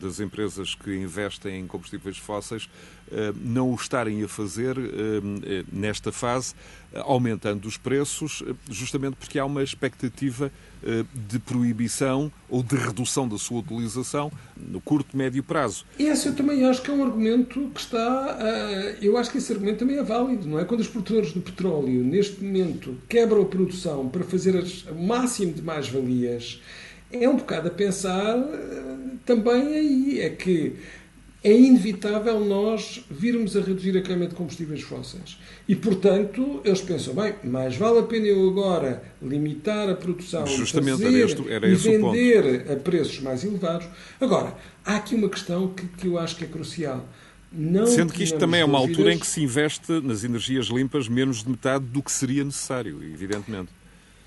[0.00, 2.70] das empresas que investem em combustíveis fósseis
[3.36, 4.76] não o estarem a fazer
[5.72, 6.54] nesta fase,
[6.94, 10.50] aumentando os preços, justamente porque há uma expectativa
[11.28, 15.84] de proibição ou de redução da sua utilização no curto, médio prazo.
[15.98, 18.38] Esse eu também acho que é um argumento que está.
[19.00, 20.64] Eu acho que esse argumento também é válido, não é?
[20.64, 25.62] Quando os produtores de petróleo, neste momento, quebram a produção para fazer o máximo de
[25.62, 26.60] mais-valias
[27.12, 28.96] é um bocado a pensar eh,
[29.26, 30.20] também aí.
[30.20, 30.76] É que
[31.44, 35.38] é inevitável nós virmos a reduzir a queima de combustíveis fósseis.
[35.68, 41.02] E, portanto, eles pensam, bem, mais vale a pena eu agora limitar a produção Justamente,
[41.02, 43.88] fazer, era este, era e vender a preços mais elevados.
[44.20, 47.04] Agora, há aqui uma questão que, que eu acho que é crucial.
[47.50, 48.96] Não Sendo que isto também é uma dúvidas...
[48.98, 53.02] altura em que se investe nas energias limpas menos de metade do que seria necessário,
[53.02, 53.68] evidentemente.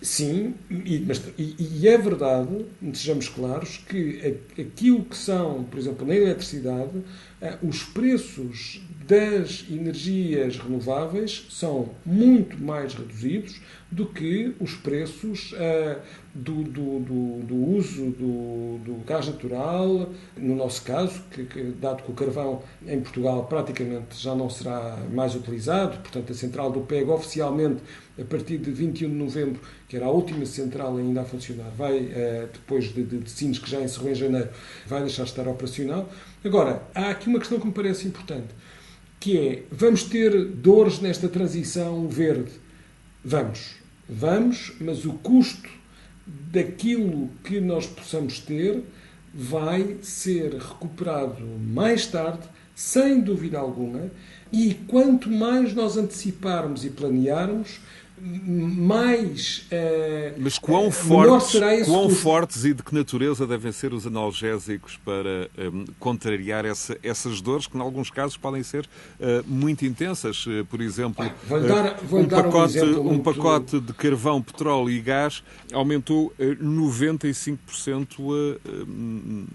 [0.02, 6.06] Sim, e, mas, e, e, é verdade, sejamos claros, que aquilo que são, por exemplo,
[6.06, 7.02] na eletricidade,
[7.42, 13.60] eh, os preços das energias renováveis são muito mais reduzidos
[13.96, 16.02] do que os preços uh,
[16.34, 22.04] do, do, do, do, uso do, do, gás natural, no nosso caso, que, que, dado
[22.04, 26.82] que o carvão em Portugal praticamente já não será mais utilizado, portanto a central do
[26.82, 27.82] PEG oficialmente
[28.20, 31.98] a partir de 21 de novembro, que era a última central ainda a funcionar, vai,
[31.98, 34.50] uh, depois de, de, de Sines, que já encerrou em janeiro,
[34.86, 36.10] vai deixar de estar operacional.
[36.44, 38.50] Agora, há aqui uma questão que me parece importante,
[39.22, 42.52] que é, vamos ter dores nesta transição verde?
[43.24, 43.75] Vamos.
[44.08, 45.70] Vamos, mas o custo
[46.26, 48.84] daquilo que nós possamos ter
[49.34, 54.10] vai ser recuperado mais tarde, sem dúvida alguma,
[54.52, 57.80] e quanto mais nós anteciparmos e planearmos,
[58.22, 59.68] mais.
[59.72, 62.22] Uh, Mas quão, uh, fortes, quão custo.
[62.22, 67.68] fortes e de que natureza devem ser os analgésicos para um, contrariar essa, essas dores,
[67.68, 70.46] que em alguns casos podem ser uh, muito intensas?
[70.70, 76.34] por exemplo, vou dar, um, pacote, um, um pacote de carvão, petróleo e gás aumentou
[76.40, 78.58] 95%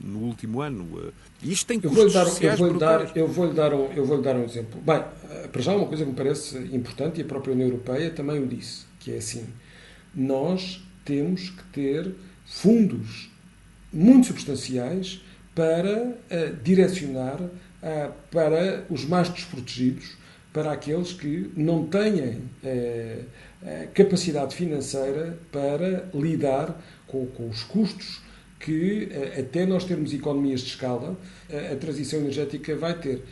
[0.03, 1.12] no último ano.
[1.42, 4.20] Isto tem eu vou custos dar, eu vou dar, eu vou dar um, eu vou
[4.20, 4.81] dar um exemplo.
[4.81, 5.03] Bem,
[5.50, 8.46] para já uma coisa que me parece importante e a própria União Europeia também o
[8.46, 9.46] disse, que é assim:
[10.14, 12.14] nós temos que ter
[12.46, 13.31] fundos
[13.92, 15.20] muito substanciais
[15.55, 16.16] para uh,
[16.62, 20.16] direcionar uh, para os mais desprotegidos,
[20.53, 23.24] para aqueles que não têm uh,
[23.94, 28.20] capacidade financeira para lidar com, com os custos
[28.61, 31.18] que até nós termos economias de escala,
[31.73, 33.23] a transição energética vai ter.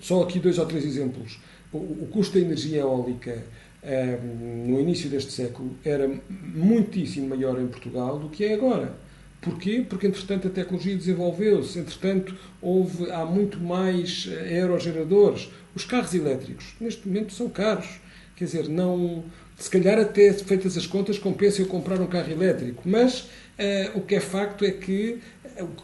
[0.00, 1.38] Só aqui dois ou três exemplos.
[1.72, 3.44] O custo da energia eólica
[4.66, 8.94] no início deste século era muitíssimo maior em Portugal do que é agora.
[9.40, 9.84] Porquê?
[9.88, 15.48] Porque, entretanto, a tecnologia desenvolveu-se, entretanto, houve, há muito mais aerogeradores.
[15.74, 17.88] Os carros elétricos, neste momento, são caros.
[18.36, 19.24] Quer dizer, não,
[19.56, 22.82] se calhar até feitas as contas, compensa eu comprar um carro elétrico.
[22.84, 23.30] Mas
[23.94, 25.18] o que é facto é que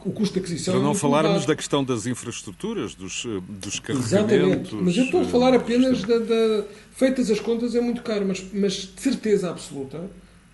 [0.05, 0.75] o custo de aquisição.
[0.75, 1.49] Para não é falarmos elevado.
[1.49, 4.12] da questão das infraestruturas, dos, dos carregamentos.
[4.12, 4.75] Exatamente.
[4.75, 8.45] Mas eu estou a falar apenas da, da, Feitas as contas, é muito caro, mas,
[8.53, 10.09] mas de certeza absoluta.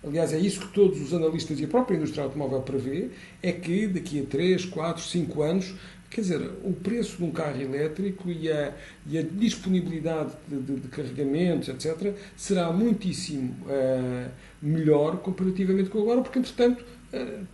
[0.05, 3.09] Aliás, é isso que todos os analistas e a própria indústria automóvel prevê,
[3.41, 5.73] é que daqui a 3, 4, 5 anos
[6.13, 8.71] Quer dizer, o preço de um carro elétrico e a,
[9.07, 14.29] e a disponibilidade de, de, de, carregamentos, etc., será muitíssimo uh,
[14.61, 16.85] melhor comparativamente com agora, porque, entretanto,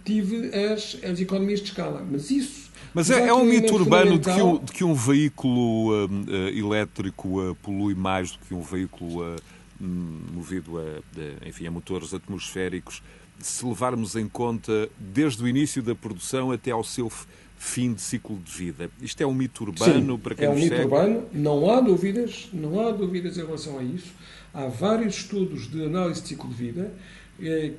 [0.03, 2.05] tive as, as economias de escala.
[2.09, 2.69] Mas isso.
[2.93, 6.09] Mas é, é um mito urbano de que, um, de que um veículo uh,
[6.55, 9.35] elétrico uh, polui mais do que um veículo uh,
[9.79, 13.01] movido a, enfim, a motores atmosféricos,
[13.39, 17.11] se levarmos em conta desde o início da produção até ao seu
[17.57, 18.89] fim de ciclo de vida.
[19.01, 20.83] Isto é um mito urbano Sim, para quem é um mito segue?
[20.83, 24.13] urbano, não há dúvidas, não há dúvidas em relação a isso.
[24.53, 27.18] Há vários estudos de análise de ciclo de vida eh,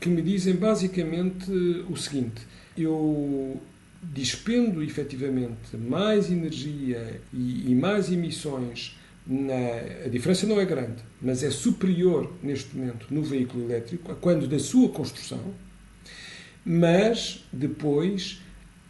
[0.01, 1.51] que me dizem basicamente
[1.89, 2.43] o seguinte:
[2.77, 3.61] eu
[4.03, 8.97] dispendo efetivamente mais energia e, e mais emissões
[9.27, 14.15] na, a diferença não é grande, mas é superior neste momento no veículo elétrico a
[14.15, 15.55] quando da sua construção,
[16.65, 18.41] mas depois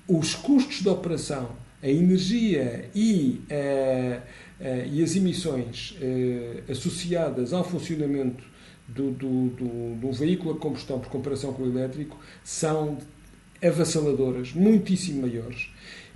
[0.07, 1.51] os custos de operação,
[1.83, 4.21] a energia e, uh,
[4.61, 5.97] uh, e as emissões
[6.69, 8.45] associadas ao funcionamento
[8.95, 12.99] do, do, do, do, veículo a combustão por comparação com o elétrico são
[13.63, 15.69] avassaladoras, muitíssimo maiores.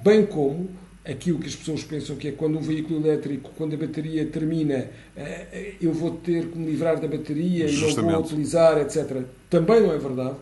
[0.02, 0.68] Bem como
[1.04, 4.88] aquilo que as pessoas pensam que é quando um veículo elétrico, quando a bateria termina,
[5.80, 7.98] eu vou ter que me livrar da bateria Justamente.
[7.98, 9.22] e não vou utilizar, etc.
[9.50, 10.36] Também não é verdade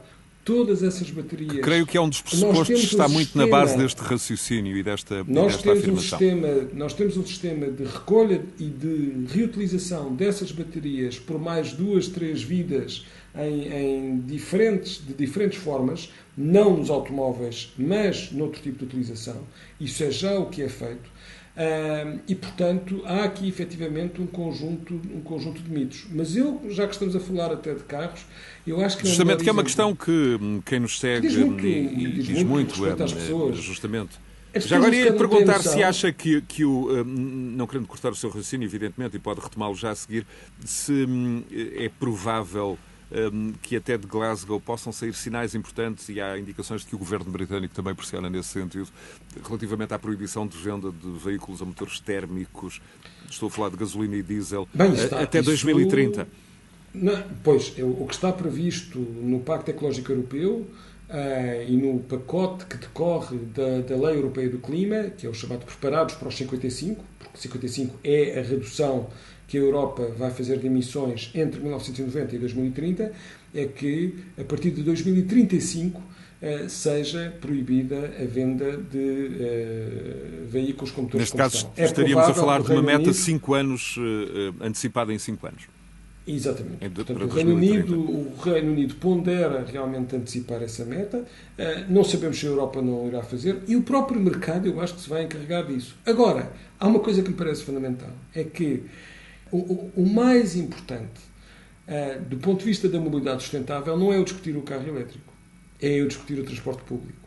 [0.45, 1.61] todas essas baterias.
[1.61, 4.77] Creio que é um dos pressupostos que está um muito sistema, na base deste raciocínio
[4.77, 6.19] e desta, nós desta temos afirmação.
[6.19, 11.73] Um sistema, nós temos um sistema de recolha e de reutilização dessas baterias por mais
[11.73, 18.79] duas, três vidas em, em diferentes, de diferentes formas, não nos automóveis, mas noutro tipo
[18.79, 19.41] de utilização.
[19.81, 21.12] Isso é já o que é feito.
[21.55, 26.07] Uh, e, portanto, há aqui efetivamente um conjunto, um conjunto de mitos.
[26.11, 28.25] Mas eu, já que estamos a falar até de carros,
[28.67, 29.05] eu acho que.
[29.05, 32.27] É justamente, que é uma questão que hum, quem nos segue diz muito, e, diz,
[32.27, 33.57] diz muito, muito é, pessoas.
[33.59, 34.19] justamente.
[34.55, 36.91] Já agora ia perguntar se acha que, que o.
[36.91, 40.27] Hum, não querendo cortar o seu raciocínio, evidentemente, e pode retomá-lo já a seguir,
[40.65, 42.79] se hum, é provável
[43.61, 47.31] que até de Glasgow possam sair sinais importantes e há indicações de que o governo
[47.31, 48.89] britânico também pressiona nesse sentido,
[49.45, 52.81] relativamente à proibição de venda de veículos a motores térmicos,
[53.29, 55.51] estou a falar de gasolina e diesel, Bem, está, até isso...
[55.51, 56.27] 2030.
[56.95, 60.67] Não, pois, é o que está previsto no Pacto Ecológico Europeu
[61.09, 65.35] uh, e no pacote que decorre da, da Lei Europeia do Clima, que é o
[65.35, 69.09] chamado Preparados para os 55, porque 55 é a redução
[69.53, 73.13] que a Europa vai fazer de emissões entre 1990 e 2030
[73.55, 76.01] é que, a partir de 2035,
[76.41, 82.33] eh, seja proibida a venda de uh, veículos com motores Neste caso, é estaríamos a
[82.33, 85.65] falar de uma meta de 5 anos, uh, antecipada em 5 anos.
[86.27, 86.89] Exatamente.
[86.89, 91.19] Portanto, o, Reino Unido, o Reino Unido pondera realmente antecipar essa meta.
[91.19, 93.59] Uh, não sabemos se a Europa não irá fazer.
[93.69, 95.95] E o próprio mercado, eu acho que se vai encarregar disso.
[96.07, 98.09] Agora, há uma coisa que me parece fundamental.
[98.35, 98.85] É que
[99.53, 101.21] o, o, mais importante
[101.87, 105.33] uh, do ponto de vista da mobilidade sustentável não é o discutir o carro elétrico,
[105.81, 107.21] é o discutir o transporte público.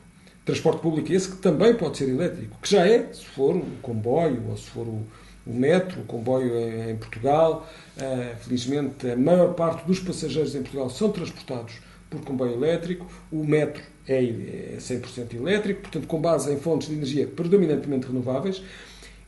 [0.43, 4.43] Transporte público esse que também pode ser elétrico, que já é, se for o comboio
[4.49, 5.05] ou se for o,
[5.45, 7.67] o metro, o comboio em, em Portugal.
[7.95, 11.75] Uh, felizmente, a maior parte dos passageiros em Portugal são transportados
[12.09, 13.07] por comboio elétrico.
[13.31, 18.61] O metro é, é 100% elétrico, portanto, com base em fontes de energia predominantemente renováveis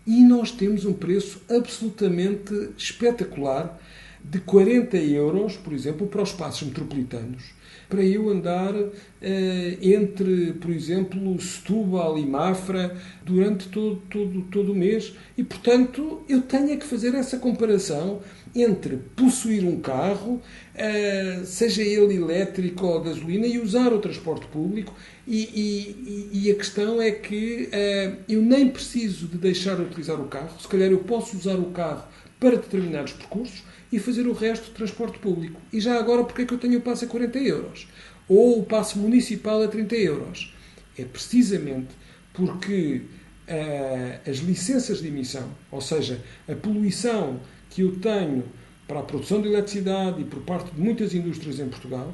[0.07, 3.77] e nós temos um preço absolutamente espetacular
[4.23, 7.43] de 40 euros, por exemplo, para os espaços metropolitanos,
[7.89, 8.73] para eu andar
[9.21, 15.13] eh, entre, por exemplo, Setúbal e Mafra durante todo, todo, todo o mês.
[15.37, 18.21] E, portanto, eu tenho que fazer essa comparação
[18.53, 20.41] entre possuir um carro,
[20.75, 24.93] eh, seja ele elétrico ou gasolina, e usar o transporte público.
[25.25, 30.19] E, e, e a questão é que eh, eu nem preciso de deixar de utilizar
[30.19, 32.03] o carro, se calhar eu posso usar o carro
[32.39, 35.61] para determinados percursos e fazer o resto de transporte público.
[35.71, 37.87] E já agora, porque é que eu tenho o passo a 40 euros?
[38.27, 40.53] Ou o passo municipal a 30 euros?
[40.97, 41.89] É precisamente
[42.33, 43.01] porque
[43.47, 48.43] uh, as licenças de emissão, ou seja, a poluição que eu tenho
[48.87, 52.13] para a produção de eletricidade e por parte de muitas indústrias em Portugal,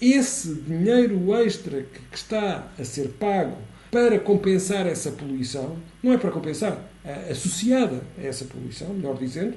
[0.00, 3.58] esse dinheiro extra que, está a ser pago
[3.90, 9.56] para compensar essa poluição, não é para compensar, é associada a essa poluição, melhor dizendo,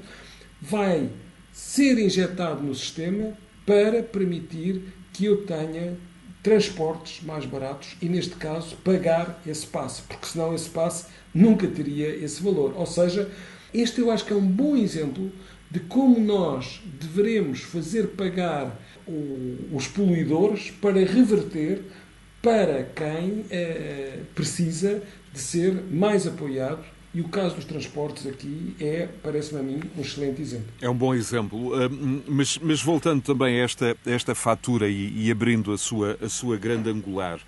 [0.61, 1.09] vai
[1.53, 3.31] ser injetado no sistema
[3.65, 4.81] para permitir
[5.13, 5.95] que eu tenha
[6.41, 12.09] transportes mais baratos e, neste caso, pagar esse passe, porque senão esse passe nunca teria
[12.09, 12.73] esse valor.
[12.75, 13.31] Ou seja,
[13.73, 15.31] este eu acho que é um bom exemplo
[15.71, 18.77] de como nós deveremos fazer pagar
[19.71, 21.81] os poluidores para reverter
[22.41, 25.01] para quem eh, precisa
[25.31, 26.83] de ser mais apoiado
[27.13, 30.65] E o caso dos transportes aqui é, parece-me a mim, um excelente exemplo.
[30.81, 31.67] É um bom exemplo.
[31.67, 36.27] Uh, mas, mas, voltando também a esta, esta fatura e, e, abrindo a sua, a
[36.27, 37.39] sua grande angular,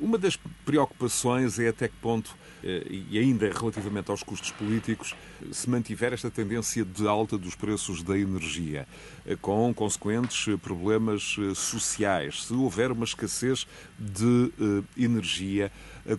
[0.00, 2.30] uma das preocupações é até que ponto,
[2.64, 5.14] uh, e ainda relativamente aos custos políticos,
[5.52, 8.88] se mantiver esta tendência de alta dos preços da energia,
[9.24, 12.46] uh, com consequentes problemas sociais.
[12.46, 14.50] Se houver uma escassez de
[14.96, 15.70] energia,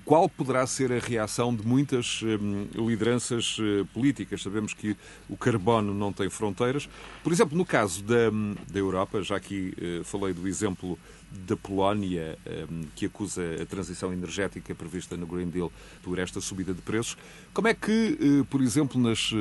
[0.04, 4.42] qual poderá ser a reação de muitas hum, lideranças eh, políticas?
[4.42, 4.98] Sabemos que
[5.30, 6.90] o carbono não tem fronteiras.
[7.24, 11.00] Por exemplo, no caso da, hum, da Europa, já aqui eh, falei do exemplo
[11.32, 12.38] da Polónia,
[12.70, 15.72] hum, que acusa a transição energética prevista no Green Deal
[16.04, 17.18] por esta subida de preços.
[17.54, 19.32] Como é que, eh, por exemplo, nas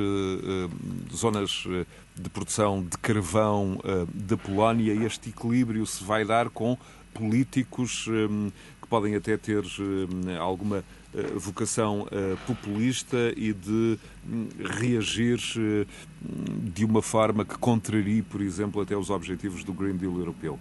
[1.13, 1.65] zonas
[2.15, 3.79] de produção de carvão
[4.13, 6.77] da Polónia, este equilíbrio se vai dar com
[7.13, 8.07] políticos
[8.87, 10.83] que podem até ter eh, alguma
[11.13, 14.47] eh, vocação eh, populista e de hum,
[14.79, 15.39] reagir
[16.73, 20.57] de uma forma que contrarie, por exemplo, até os objetivos do Green Deal europeu.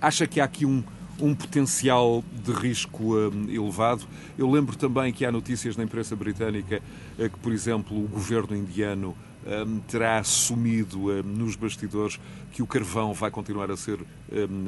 [0.00, 0.82] Acha que há aqui um,
[1.20, 3.14] um potencial de risco
[3.48, 4.04] elevado?
[4.38, 6.80] Eu lembro também que há notícias na imprensa britânica
[7.16, 9.16] que, por exemplo, o governo indiano
[9.88, 12.18] terá assumido um, nos bastidores
[12.52, 14.66] que o carvão vai continuar a ser um,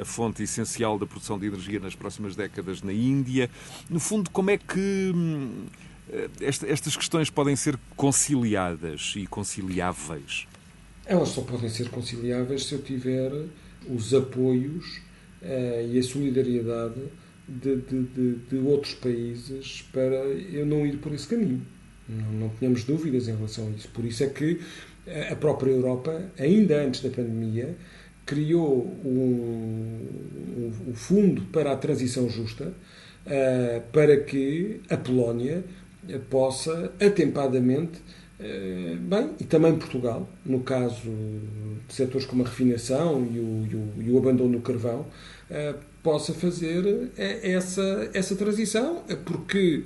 [0.00, 3.48] a fonte essencial da produção de energia nas próximas décadas na Índia.
[3.88, 5.66] No fundo, como é que hum,
[6.40, 10.46] estas questões podem ser conciliadas e conciliáveis?
[11.06, 13.32] Elas só podem ser conciliáveis se eu tiver
[13.88, 15.00] os apoios
[15.42, 17.00] uh, e a solidariedade
[17.48, 21.62] de, de, de, de outros países para eu não ir por esse caminho.
[22.12, 23.88] Não, não tínhamos dúvidas em relação a isso.
[23.88, 24.60] Por isso é que
[25.30, 27.74] a própria Europa, ainda antes da pandemia,
[28.24, 32.72] criou o um, um Fundo para a Transição Justa
[33.26, 35.64] uh, para que a Polónia
[36.30, 37.98] possa atempadamente,
[38.40, 41.10] uh, bem, e também Portugal, no caso
[41.88, 45.00] de setores como a refinação e o, e o, e o abandono do carvão,
[45.50, 49.84] uh, possa fazer essa, essa transição, porque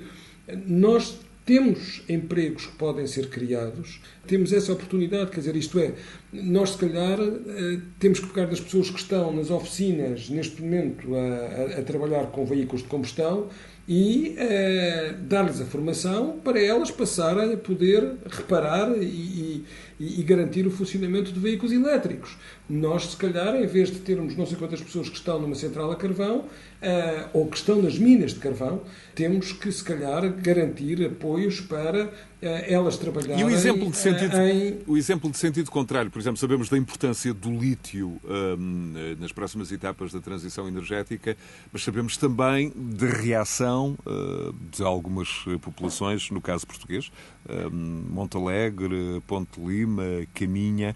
[0.65, 5.93] nós temos empregos que podem ser criados, temos essa oportunidade, quer dizer, isto é,
[6.33, 11.15] nós se calhar eh, temos que pegar das pessoas que estão nas oficinas neste momento
[11.15, 13.47] a, a, a trabalhar com veículos de combustão
[13.87, 19.63] e uh, dar-lhes a formação para elas passarem a poder reparar e,
[19.97, 22.37] e, e, garantir o funcionamento de veículos elétricos.
[22.69, 25.89] Nós, se calhar, em vez de termos não sei quantas pessoas que estão numa central
[25.89, 28.81] a carvão uh, ou que estão nas minas de carvão,
[29.15, 32.09] temos que, se calhar, garantir apoios para uh,
[32.41, 34.79] elas trabalharem e o exemplo de sentido, em...
[34.85, 39.71] O exemplo de sentido contrário, por exemplo, sabemos da importância do lítio um, nas próximas
[39.71, 41.37] etapas da transição energética,
[41.71, 45.29] mas sabemos também da reação uh, de algumas
[45.61, 47.11] populações, no caso português,
[47.45, 50.03] uh, Montalegre, Ponte Lima,
[50.33, 50.95] Caminha.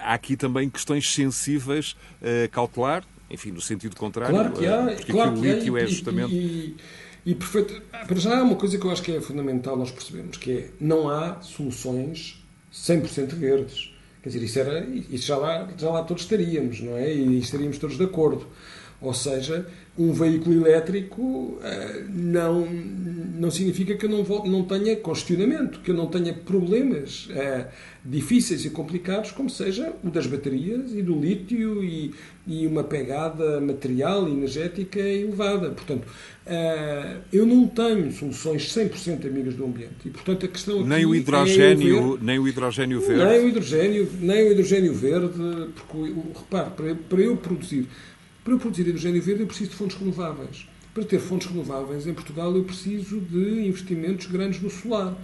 [0.00, 5.12] Há aqui também questões sensíveis a cautelar, enfim, no sentido contrário, claro que há, porque
[5.12, 6.34] claro o lítio é justamente.
[6.34, 6.76] E,
[7.24, 7.80] e, e perfeito.
[7.90, 10.70] Para já há uma coisa que eu acho que é fundamental nós percebemos, que é
[10.80, 12.42] não há soluções
[12.72, 13.92] 100% verdes.
[14.22, 17.12] Quer dizer, isso, era, isso já, lá, já lá todos estaríamos, não é?
[17.14, 18.46] E estaríamos todos de acordo.
[19.00, 19.66] Ou seja,
[19.98, 25.94] um veículo elétrico eh, não, não significa que eu não, não tenha congestionamento, que eu
[25.94, 27.66] não tenha problemas eh,
[28.04, 32.14] difíceis e complicados, como seja o das baterias e do lítio e,
[32.46, 35.70] e uma pegada material e energética elevada.
[35.70, 36.06] Portanto,
[36.46, 40.06] eh, eu não tenho soluções 100% amigas do ambiente.
[40.06, 43.24] E, portanto, a questão nem o hidrogênio, é nem o hidrogênio verde.
[43.24, 47.88] Nem o hidrogênio, nem o hidrogênio verde, porque, repare, para eu produzir
[48.48, 50.66] para eu produzir hidrogênio verde, eu preciso de fontes renováveis.
[50.94, 55.14] Para ter fontes renováveis em Portugal, eu preciso de investimentos grandes no solar.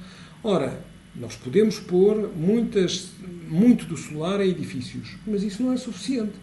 [0.43, 0.85] Ora,
[1.17, 3.13] nós podemos pôr muitas,
[3.49, 6.35] muito do solar em edifícios, mas isso não é suficiente.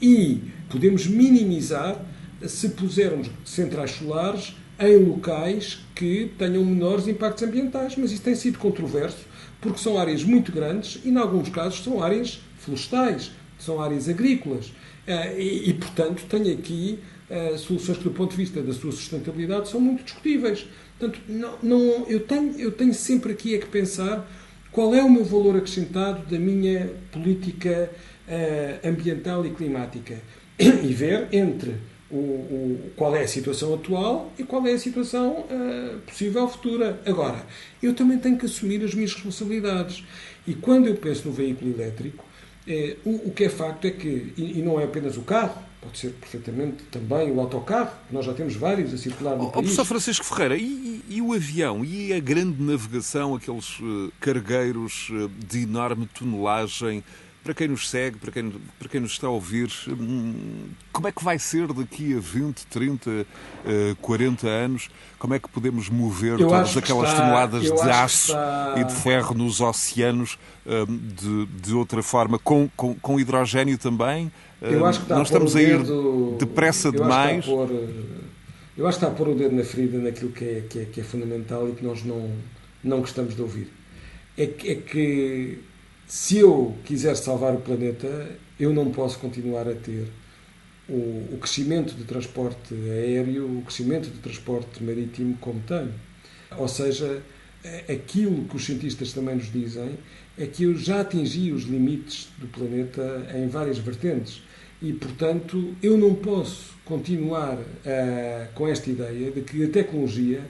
[0.00, 2.02] E podemos minimizar
[2.46, 7.94] se pusermos centrais solares em locais que tenham menores impactos ambientais.
[7.96, 9.26] Mas isso tem sido controverso
[9.60, 14.72] porque são áreas muito grandes e, em alguns casos, são áreas florestais, são áreas agrícolas.
[15.06, 16.98] Eh, e, e, portanto, tenho aqui
[17.28, 20.66] uh, soluções que, do ponto de vista da sua sustentabilidade, são muito discutíveis.
[20.98, 24.30] Portanto, não, não, eu, tenho, eu tenho sempre aqui é que pensar
[24.70, 27.90] qual é o meu valor acrescentado da minha política
[28.28, 30.20] uh, ambiental e climática
[30.58, 31.74] e ver entre
[32.10, 37.00] o, o, qual é a situação atual e qual é a situação uh, possível futura.
[37.04, 37.44] Agora,
[37.82, 40.04] eu também tenho que assumir as minhas responsabilidades.
[40.46, 42.24] E quando eu penso no veículo elétrico,
[42.66, 45.60] É, o, o, que é facto é que, e, e, não é apenas o carro,
[45.80, 49.64] pode ser perfeitamente também o autocarro, nós já temos vários a circular no oh, país.
[49.64, 51.84] Professor Francisco Ferreira, e, e, e, o avião?
[51.84, 57.02] E a grande navegação, aqueles uh, cargueiros uh, de enorme tonelagem
[57.42, 61.12] para quem nos segue, para quem, para quem nos está a ouvir, hum, como é
[61.12, 63.26] que vai ser daqui a 20, 30,
[64.00, 64.88] 40 anos?
[65.18, 68.74] Como é que podemos mover eu todas aquelas está, toneladas de aço está...
[68.78, 72.38] e de ferro nos oceanos hum, de, de outra forma?
[72.38, 74.30] Com, com, com hidrogênio também?
[74.60, 76.36] Eu acho que está Não estamos a, ir dedo...
[76.38, 77.40] depressa demais?
[77.40, 77.70] Acho pôr...
[78.76, 80.84] Eu acho que está a pôr o dedo na ferida naquilo que é, que é,
[80.84, 82.30] que é fundamental e que nós não,
[82.82, 83.68] não gostamos de ouvir.
[84.38, 85.58] É é que
[86.12, 90.06] se eu quiser salvar o planeta, eu não posso continuar a ter
[90.86, 90.92] o,
[91.32, 95.94] o crescimento do transporte aéreo, o crescimento do transporte marítimo como tenho.
[96.58, 97.22] Ou seja,
[97.90, 99.98] aquilo que os cientistas também nos dizem
[100.36, 104.42] é que eu já atingi os limites do planeta em várias vertentes
[104.82, 110.42] e, portanto, eu não posso continuar uh, com esta ideia de que a tecnologia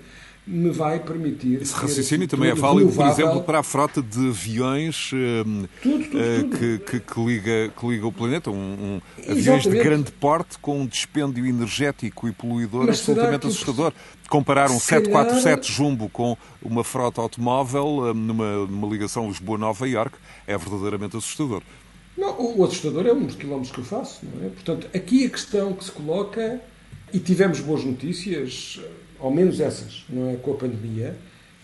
[0.47, 1.63] me vai permitir.
[1.63, 6.59] Esse raciocínio também é válido, por exemplo, para a frota de aviões tudo, tudo, tudo.
[6.59, 8.51] Que, que, que, liga, que liga o planeta.
[8.51, 13.93] Um, um aviões de grande porte com um dispêndio energético e poluidor Mas absolutamente assustador.
[14.29, 15.63] Comparar um 747 calhar...
[15.63, 20.17] Jumbo com uma frota automóvel numa, numa ligação Lisboa-Nova York
[20.47, 21.63] é verdadeiramente assustador.
[22.17, 24.21] Não, o assustador é um dos quilómetros que eu faço.
[24.23, 24.49] Não é?
[24.51, 26.61] Portanto, aqui a questão que se coloca,
[27.13, 28.81] e tivemos boas notícias
[29.23, 31.17] ao menos essas, não é, com a pandemia,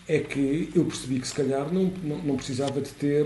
[0.07, 3.25] é que eu percebi que se calhar não, não, não precisava de ter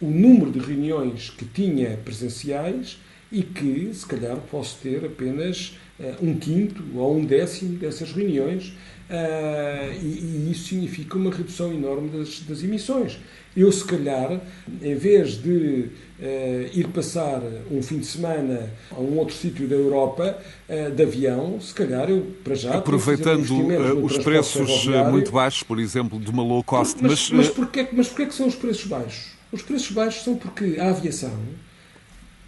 [0.00, 2.98] o número de reuniões que tinha presenciais
[3.30, 8.72] e que se calhar posso ter apenas uh, um quinto ou um décimo dessas reuniões
[10.02, 13.18] e, e, isso significa uma redução enorme das, das emissões.
[13.56, 14.40] Eu, se calhar,
[14.82, 15.90] em vez de uh,
[16.72, 20.38] ir passar um fim de semana a um outro sítio da Europa
[20.68, 22.74] uh, de avião, se calhar eu, para já.
[22.76, 26.98] Aproveitando um os preços muito baixos, por exemplo, de uma low cost.
[27.00, 29.32] Mas, mas, mas, porquê, mas porquê que são os preços baixos?
[29.50, 31.36] Os preços baixos são porque a aviação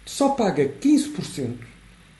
[0.05, 1.55] só paga 15%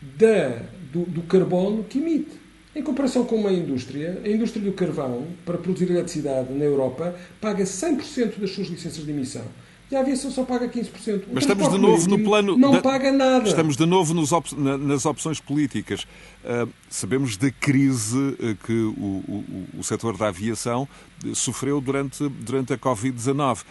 [0.02, 2.42] da, do, do carbono que emite.
[2.74, 7.66] Em comparação com uma indústria, a indústria do carvão, para produzir eletricidade na Europa, paga
[7.66, 9.44] 100% das suas licenças de emissão.
[9.92, 11.24] E a aviação só paga 15%.
[11.28, 12.58] O Mas estamos de novo no plano.
[12.58, 12.82] Não da...
[12.82, 13.50] paga nada.
[13.50, 14.56] Estamos de novo op...
[14.56, 16.04] nas opções políticas.
[16.46, 20.88] Uh, sabemos da crise uh, que o, o, o setor da aviação
[21.36, 23.66] sofreu durante, durante a Covid-19.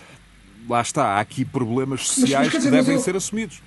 [0.69, 3.01] Lá está, há aqui problemas sociais mas, mas, dizer, que devem eu...
[3.01, 3.63] ser assumidos.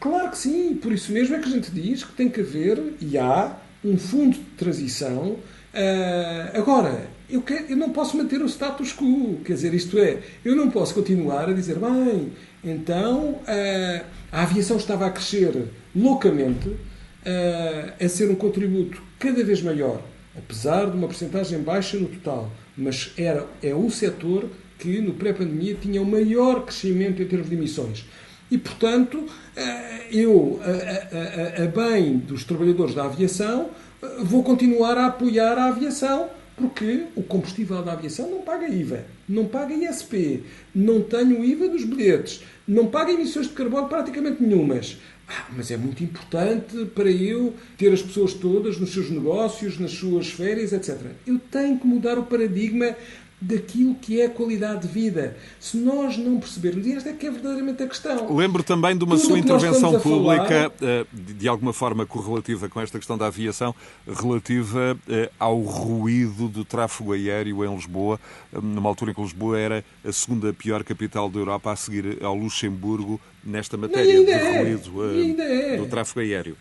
[0.00, 2.94] Claro que sim, por isso mesmo é que a gente diz que tem que haver,
[2.98, 3.54] e há,
[3.84, 5.36] um fundo de transição.
[5.72, 10.18] Uh, agora, eu, quero, eu, não posso manter o status quo, quer dizer, isto é,
[10.44, 16.68] eu não posso continuar a dizer, bem, então uh, a aviação estava a crescer loucamente,
[16.68, 20.02] uh, a ser um contributo cada vez maior,
[20.36, 25.74] apesar de uma porcentagem baixa no total, mas era, é o setor que no pré-pandemia
[25.74, 28.06] tinha o maior crescimento em termos de emissões.
[28.50, 29.24] E, portanto,
[29.56, 33.70] eh, eu, a, a, a, bem dos trabalhadores da aviação,
[34.02, 39.04] eh, vou continuar a apoiar a aviação, porque o combustível da aviação não paga IVA,
[39.28, 40.42] não paga ISP,
[40.74, 44.98] não tem o IVA dos bilhetes, não paga emissões de carbono praticamente nenhumas.
[45.32, 49.92] Ah, mas é muito importante para eu ter as pessoas todas nos seus negócios, nas
[49.92, 50.98] suas férias, etc.
[51.24, 52.96] Eu tenho que mudar o paradigma
[53.40, 55.36] daquilo que é a qualidade de vida.
[55.58, 58.36] Se nós não percebermos, e esta é que é verdadeiramente a questão.
[58.36, 60.72] Lembro também de uma Tudo sua intervenção pública, falar...
[60.82, 63.74] Eh, de alguma forma correlativa com esta questão da aviação,
[64.06, 68.20] relativa eh, ao ruído do tráfego aéreo em Lisboa,
[68.52, 72.22] eh, numa altura em que Lisboa era a segunda pior capital da Europa a seguir
[72.22, 74.62] ao Luxemburgo nesta matéria de é.
[74.62, 75.76] ruído é.
[75.78, 76.56] do tráfego aéreo.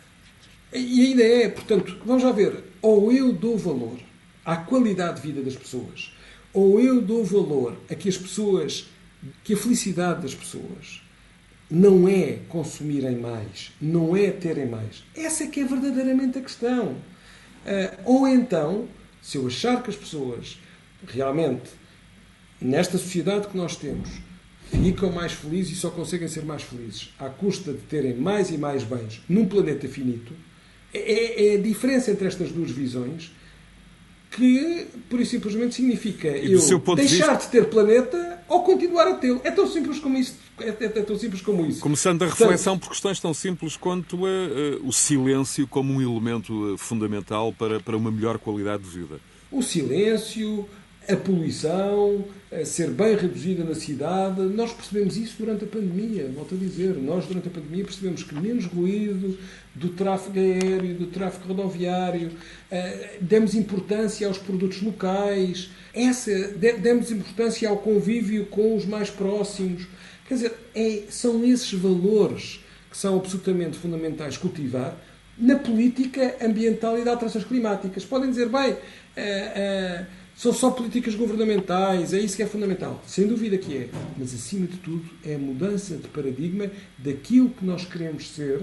[0.72, 3.98] E ainda é, portanto, vamos já ver, ou eu dou valor
[4.46, 6.14] à qualidade de vida das pessoas,
[6.54, 8.88] ou eu dou valor a que as pessoas,
[9.44, 11.02] que a felicidade das pessoas
[11.70, 15.04] não é consumirem mais, não é terem mais.
[15.16, 16.94] Essa é que é verdadeiramente a questão.
[16.94, 18.88] Uh, ou então,
[19.22, 20.60] se eu achar que as pessoas
[21.08, 21.70] realmente,
[22.60, 24.10] nesta sociedade que nós temos,
[24.72, 28.58] ficam mais felizes e só conseguem ser mais felizes à custa de terem mais e
[28.58, 30.34] mais bens num planeta finito,
[30.94, 33.32] é, é a diferença entre estas duas visões
[34.32, 37.36] que, por e simplesmente, significa e eu deixar de, vista...
[37.36, 39.42] de, ter planeta ou continuar a tê-lo.
[39.44, 40.36] É tão simples como isso.
[40.60, 41.80] É, é, é, tão simples como isso.
[41.80, 46.74] Começando a reflexão por questões tão simples quanto a, a, o silêncio como um elemento
[46.74, 49.20] eh, fundamental para, para uma melhor qualidade de vida.
[49.52, 50.70] O silêncio,
[51.10, 54.42] a poluição a ser bem reduzida na cidade.
[54.42, 56.96] Nós percebemos isso durante a pandemia, volto a dizer.
[56.96, 59.38] Nós, durante a pandemia, percebemos que menos ruído
[59.74, 62.32] do tráfego aéreo, do tráfego rodoviário,
[62.72, 66.32] eh, demos importância aos produtos locais, essa,
[66.82, 69.88] demos importância ao convívio com os mais próximos.
[70.28, 74.96] Quer dizer, é, são esses valores que são absolutamente fundamentais cultivar
[75.38, 78.04] na política ambiental e de alterações climáticas.
[78.04, 80.06] Podem dizer, bem, uh, uh,
[80.40, 83.04] são só políticas governamentais, é isso que é fundamental.
[83.06, 83.90] Sem dúvida que é.
[84.18, 88.62] Mas, acima de tudo, é a mudança de paradigma daquilo que nós queremos ser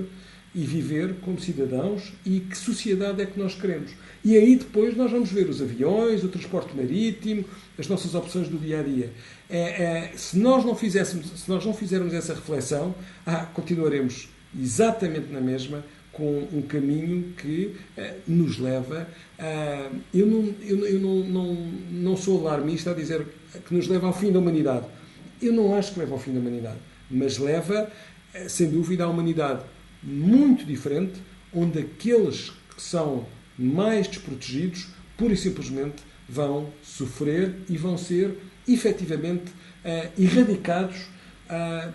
[0.54, 3.90] e viver como cidadãos e que sociedade é que nós queremos.
[4.24, 7.44] E aí depois nós vamos ver os aviões, o transporte marítimo,
[7.78, 9.12] as nossas opções do dia a dia.
[9.50, 12.94] É, é, se nós não fizéssemos, se nós não fizermos essa reflexão,
[13.26, 15.84] ah, continuaremos exatamente na mesma
[16.16, 19.06] com um caminho que uh, nos leva
[19.38, 19.90] a.
[20.14, 21.54] Eu, não, eu, eu não, não,
[21.90, 23.26] não sou alarmista a dizer
[23.68, 24.86] que nos leva ao fim da humanidade.
[25.42, 26.78] Eu não acho que leva ao fim da humanidade,
[27.10, 27.92] mas leva,
[28.34, 29.62] uh, sem dúvida, à humanidade
[30.02, 31.20] muito diferente,
[31.52, 33.26] onde aqueles que são
[33.58, 34.88] mais desprotegidos,
[35.18, 39.50] pura e simplesmente, vão sofrer e vão ser efetivamente
[39.84, 41.14] uh, erradicados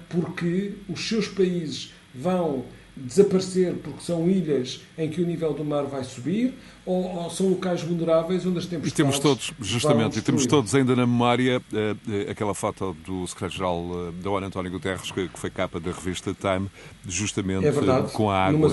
[0.07, 2.63] porque os seus países vão
[2.95, 6.53] desaparecer porque são ilhas em que o nível do mar vai subir
[6.85, 10.75] ou, ou são locais vulneráveis onde as tempestades E temos todos, justamente, e temos todos
[10.75, 15.49] ainda na memória uh, aquela foto do secretário-geral uh, da ONU, António Guterres, que, foi
[15.49, 16.69] capa da revista Time,
[17.07, 18.69] justamente é verdade, com a água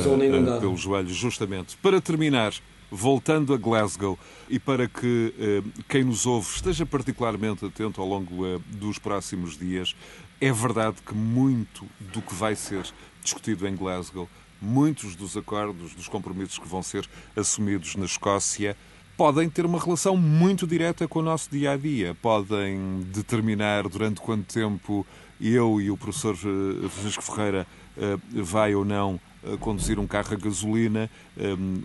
[0.61, 1.77] pelos joelhos, justamente.
[1.77, 2.53] Para terminar,
[2.91, 8.99] voltando a Glasgow e para que quem nos ouve esteja particularmente atento ao longo dos
[8.99, 9.95] próximos dias,
[10.41, 12.85] é verdade que muito do que vai ser
[13.29, 14.29] discutido em Glasgow,
[14.61, 18.77] muitos dos acordos, dos compromissos que vão ser assumidos na Escócia,
[19.17, 22.15] podem ter uma relação muito direta com o nosso dia a dia.
[22.23, 25.07] Podem determinar durante quanto tempo
[25.41, 27.67] eu e o professor eh, Francisco Ferreira
[27.97, 31.11] eh, vai ou não eh, conduzir um carro a gasolina,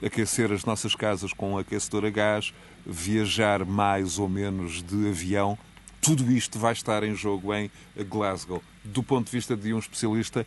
[0.05, 2.53] aquecer as nossas casas com um aquecedor a gás,
[2.85, 5.57] viajar mais ou menos de avião.
[6.01, 7.69] Tudo isto vai estar em jogo em
[8.09, 8.61] Glasgow.
[8.83, 10.45] Do ponto de vista de um especialista,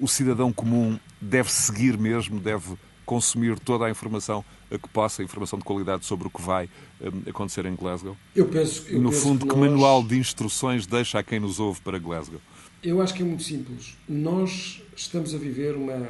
[0.00, 5.64] o cidadão comum deve seguir mesmo, deve consumir toda a informação que possa, informação de
[5.64, 6.68] qualidade sobre o que vai
[7.00, 8.16] um, acontecer em Glasgow?
[8.34, 11.60] Eu penso, eu no penso fundo, que, que manual de instruções deixa a quem nos
[11.60, 12.40] ouve para Glasgow?
[12.82, 13.96] Eu acho que é muito simples.
[14.08, 16.08] Nós estamos a viver uma,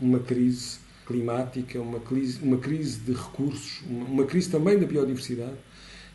[0.00, 5.54] uma crise climática, uma crise, uma crise de recursos, uma, uma crise também da biodiversidade,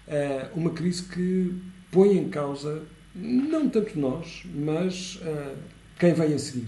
[0.07, 1.55] uh, uma crise que
[1.91, 2.83] põe em causa,
[3.15, 5.57] não tanto nós, mas uh,
[5.99, 6.67] quem vem a seguir.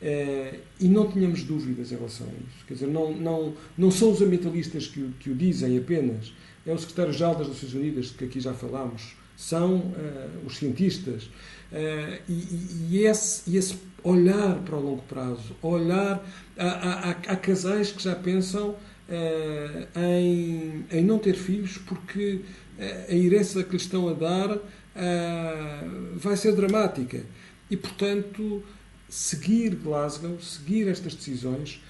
[0.00, 2.64] Uh, e não tínhamos dúvidas em relação a isso.
[2.66, 6.32] Quer dizer, não, não, não são os ambientalistas que o, que o dizem apenas,
[6.66, 11.24] é o secretário-geral das Nações Unidas, que aqui já falámos, são uh, os cientistas.
[11.24, 16.26] Uh, e, e, esse, e, esse, olhar para o longo prazo, olhar.
[16.56, 18.76] Há, casais que já pensam
[19.96, 22.40] em, em não ter filhos porque
[23.08, 24.58] a herança que lhes estão a dar
[26.16, 27.24] vai ser dramática.
[27.70, 28.62] E, portanto,
[29.08, 31.80] seguir Glasgow, seguir estas decisões,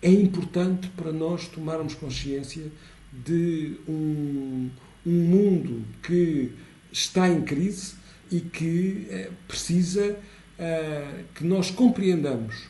[0.00, 2.70] é importante para nós tomarmos consciência
[3.12, 4.70] de um,
[5.06, 6.52] um mundo que
[6.92, 7.94] está em crise
[8.30, 10.18] e que eh, precisa
[10.58, 12.68] eh, que nós compreendamos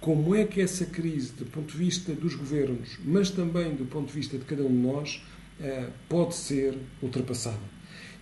[0.00, 4.08] como é que essa crise, do ponto de vista dos governos, mas também do ponto
[4.08, 5.22] de vista de cada um de nós,
[5.60, 7.75] eh, pode ser ultrapassada.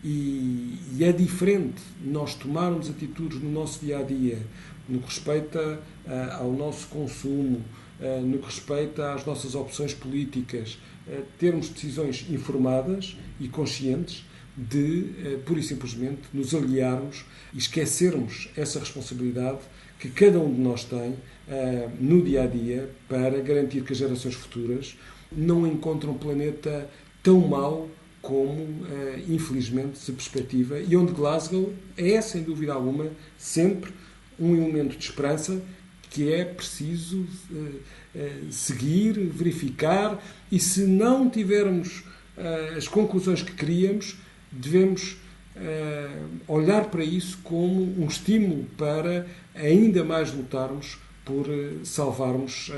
[0.05, 4.39] E, e, é diferente nós tomarmos atitudes no nosso dia a dia,
[4.87, 7.65] no que respeita uh, ao nosso consumo,
[7.99, 10.79] uh, no que respeita às nossas opções políticas,
[11.09, 17.25] uh, termos decisões informadas e conscientes de, pura e simplesmente, nos aliarmos
[17.55, 19.61] e esquecermos essa responsabilidade
[19.99, 21.17] que cada um de nós tem
[21.99, 24.97] no dia a dia para garantir que as gerações futuras
[25.33, 26.89] não encontrem um planeta
[27.21, 27.91] tão mau
[28.25, 33.93] como, eh, infelizmente, se perspectiva, e onde Glasgow é, sem dúvida alguma, sempre
[34.41, 35.63] um elemento de esperança
[36.11, 37.71] que é preciso eh,
[38.17, 40.19] eh, seguir, verificar,
[40.51, 42.03] e se não tivermos
[42.77, 44.17] as conclusões que queríamos,
[44.51, 45.17] devemos
[46.49, 51.47] olhar para isso como um estímulo para ainda mais lutarmos por
[51.85, 52.73] salvarmos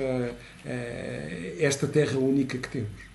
[1.59, 3.05] esta terra única que temos.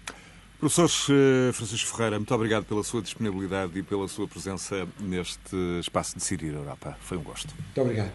[0.62, 6.12] Professor eh, Francisco Ferreira, muito obrigado pela sua disponibilidade e pela sua presença neste espaço
[6.12, 6.96] de Decidir Europa.
[7.02, 7.52] Foi um gosto.
[7.58, 8.12] Muito obrigado.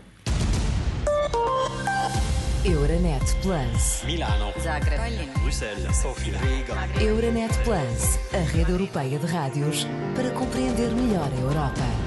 [2.64, 4.04] Euronet Plus.
[4.04, 4.52] Milano.
[4.60, 5.28] Zagreb.
[5.40, 5.96] Bruxelas.
[5.96, 6.38] Sofia.
[6.38, 7.02] Riga.
[7.02, 9.84] Euronet Plus, a rede europeia de rádios
[10.14, 12.05] para compreender melhor a Europa.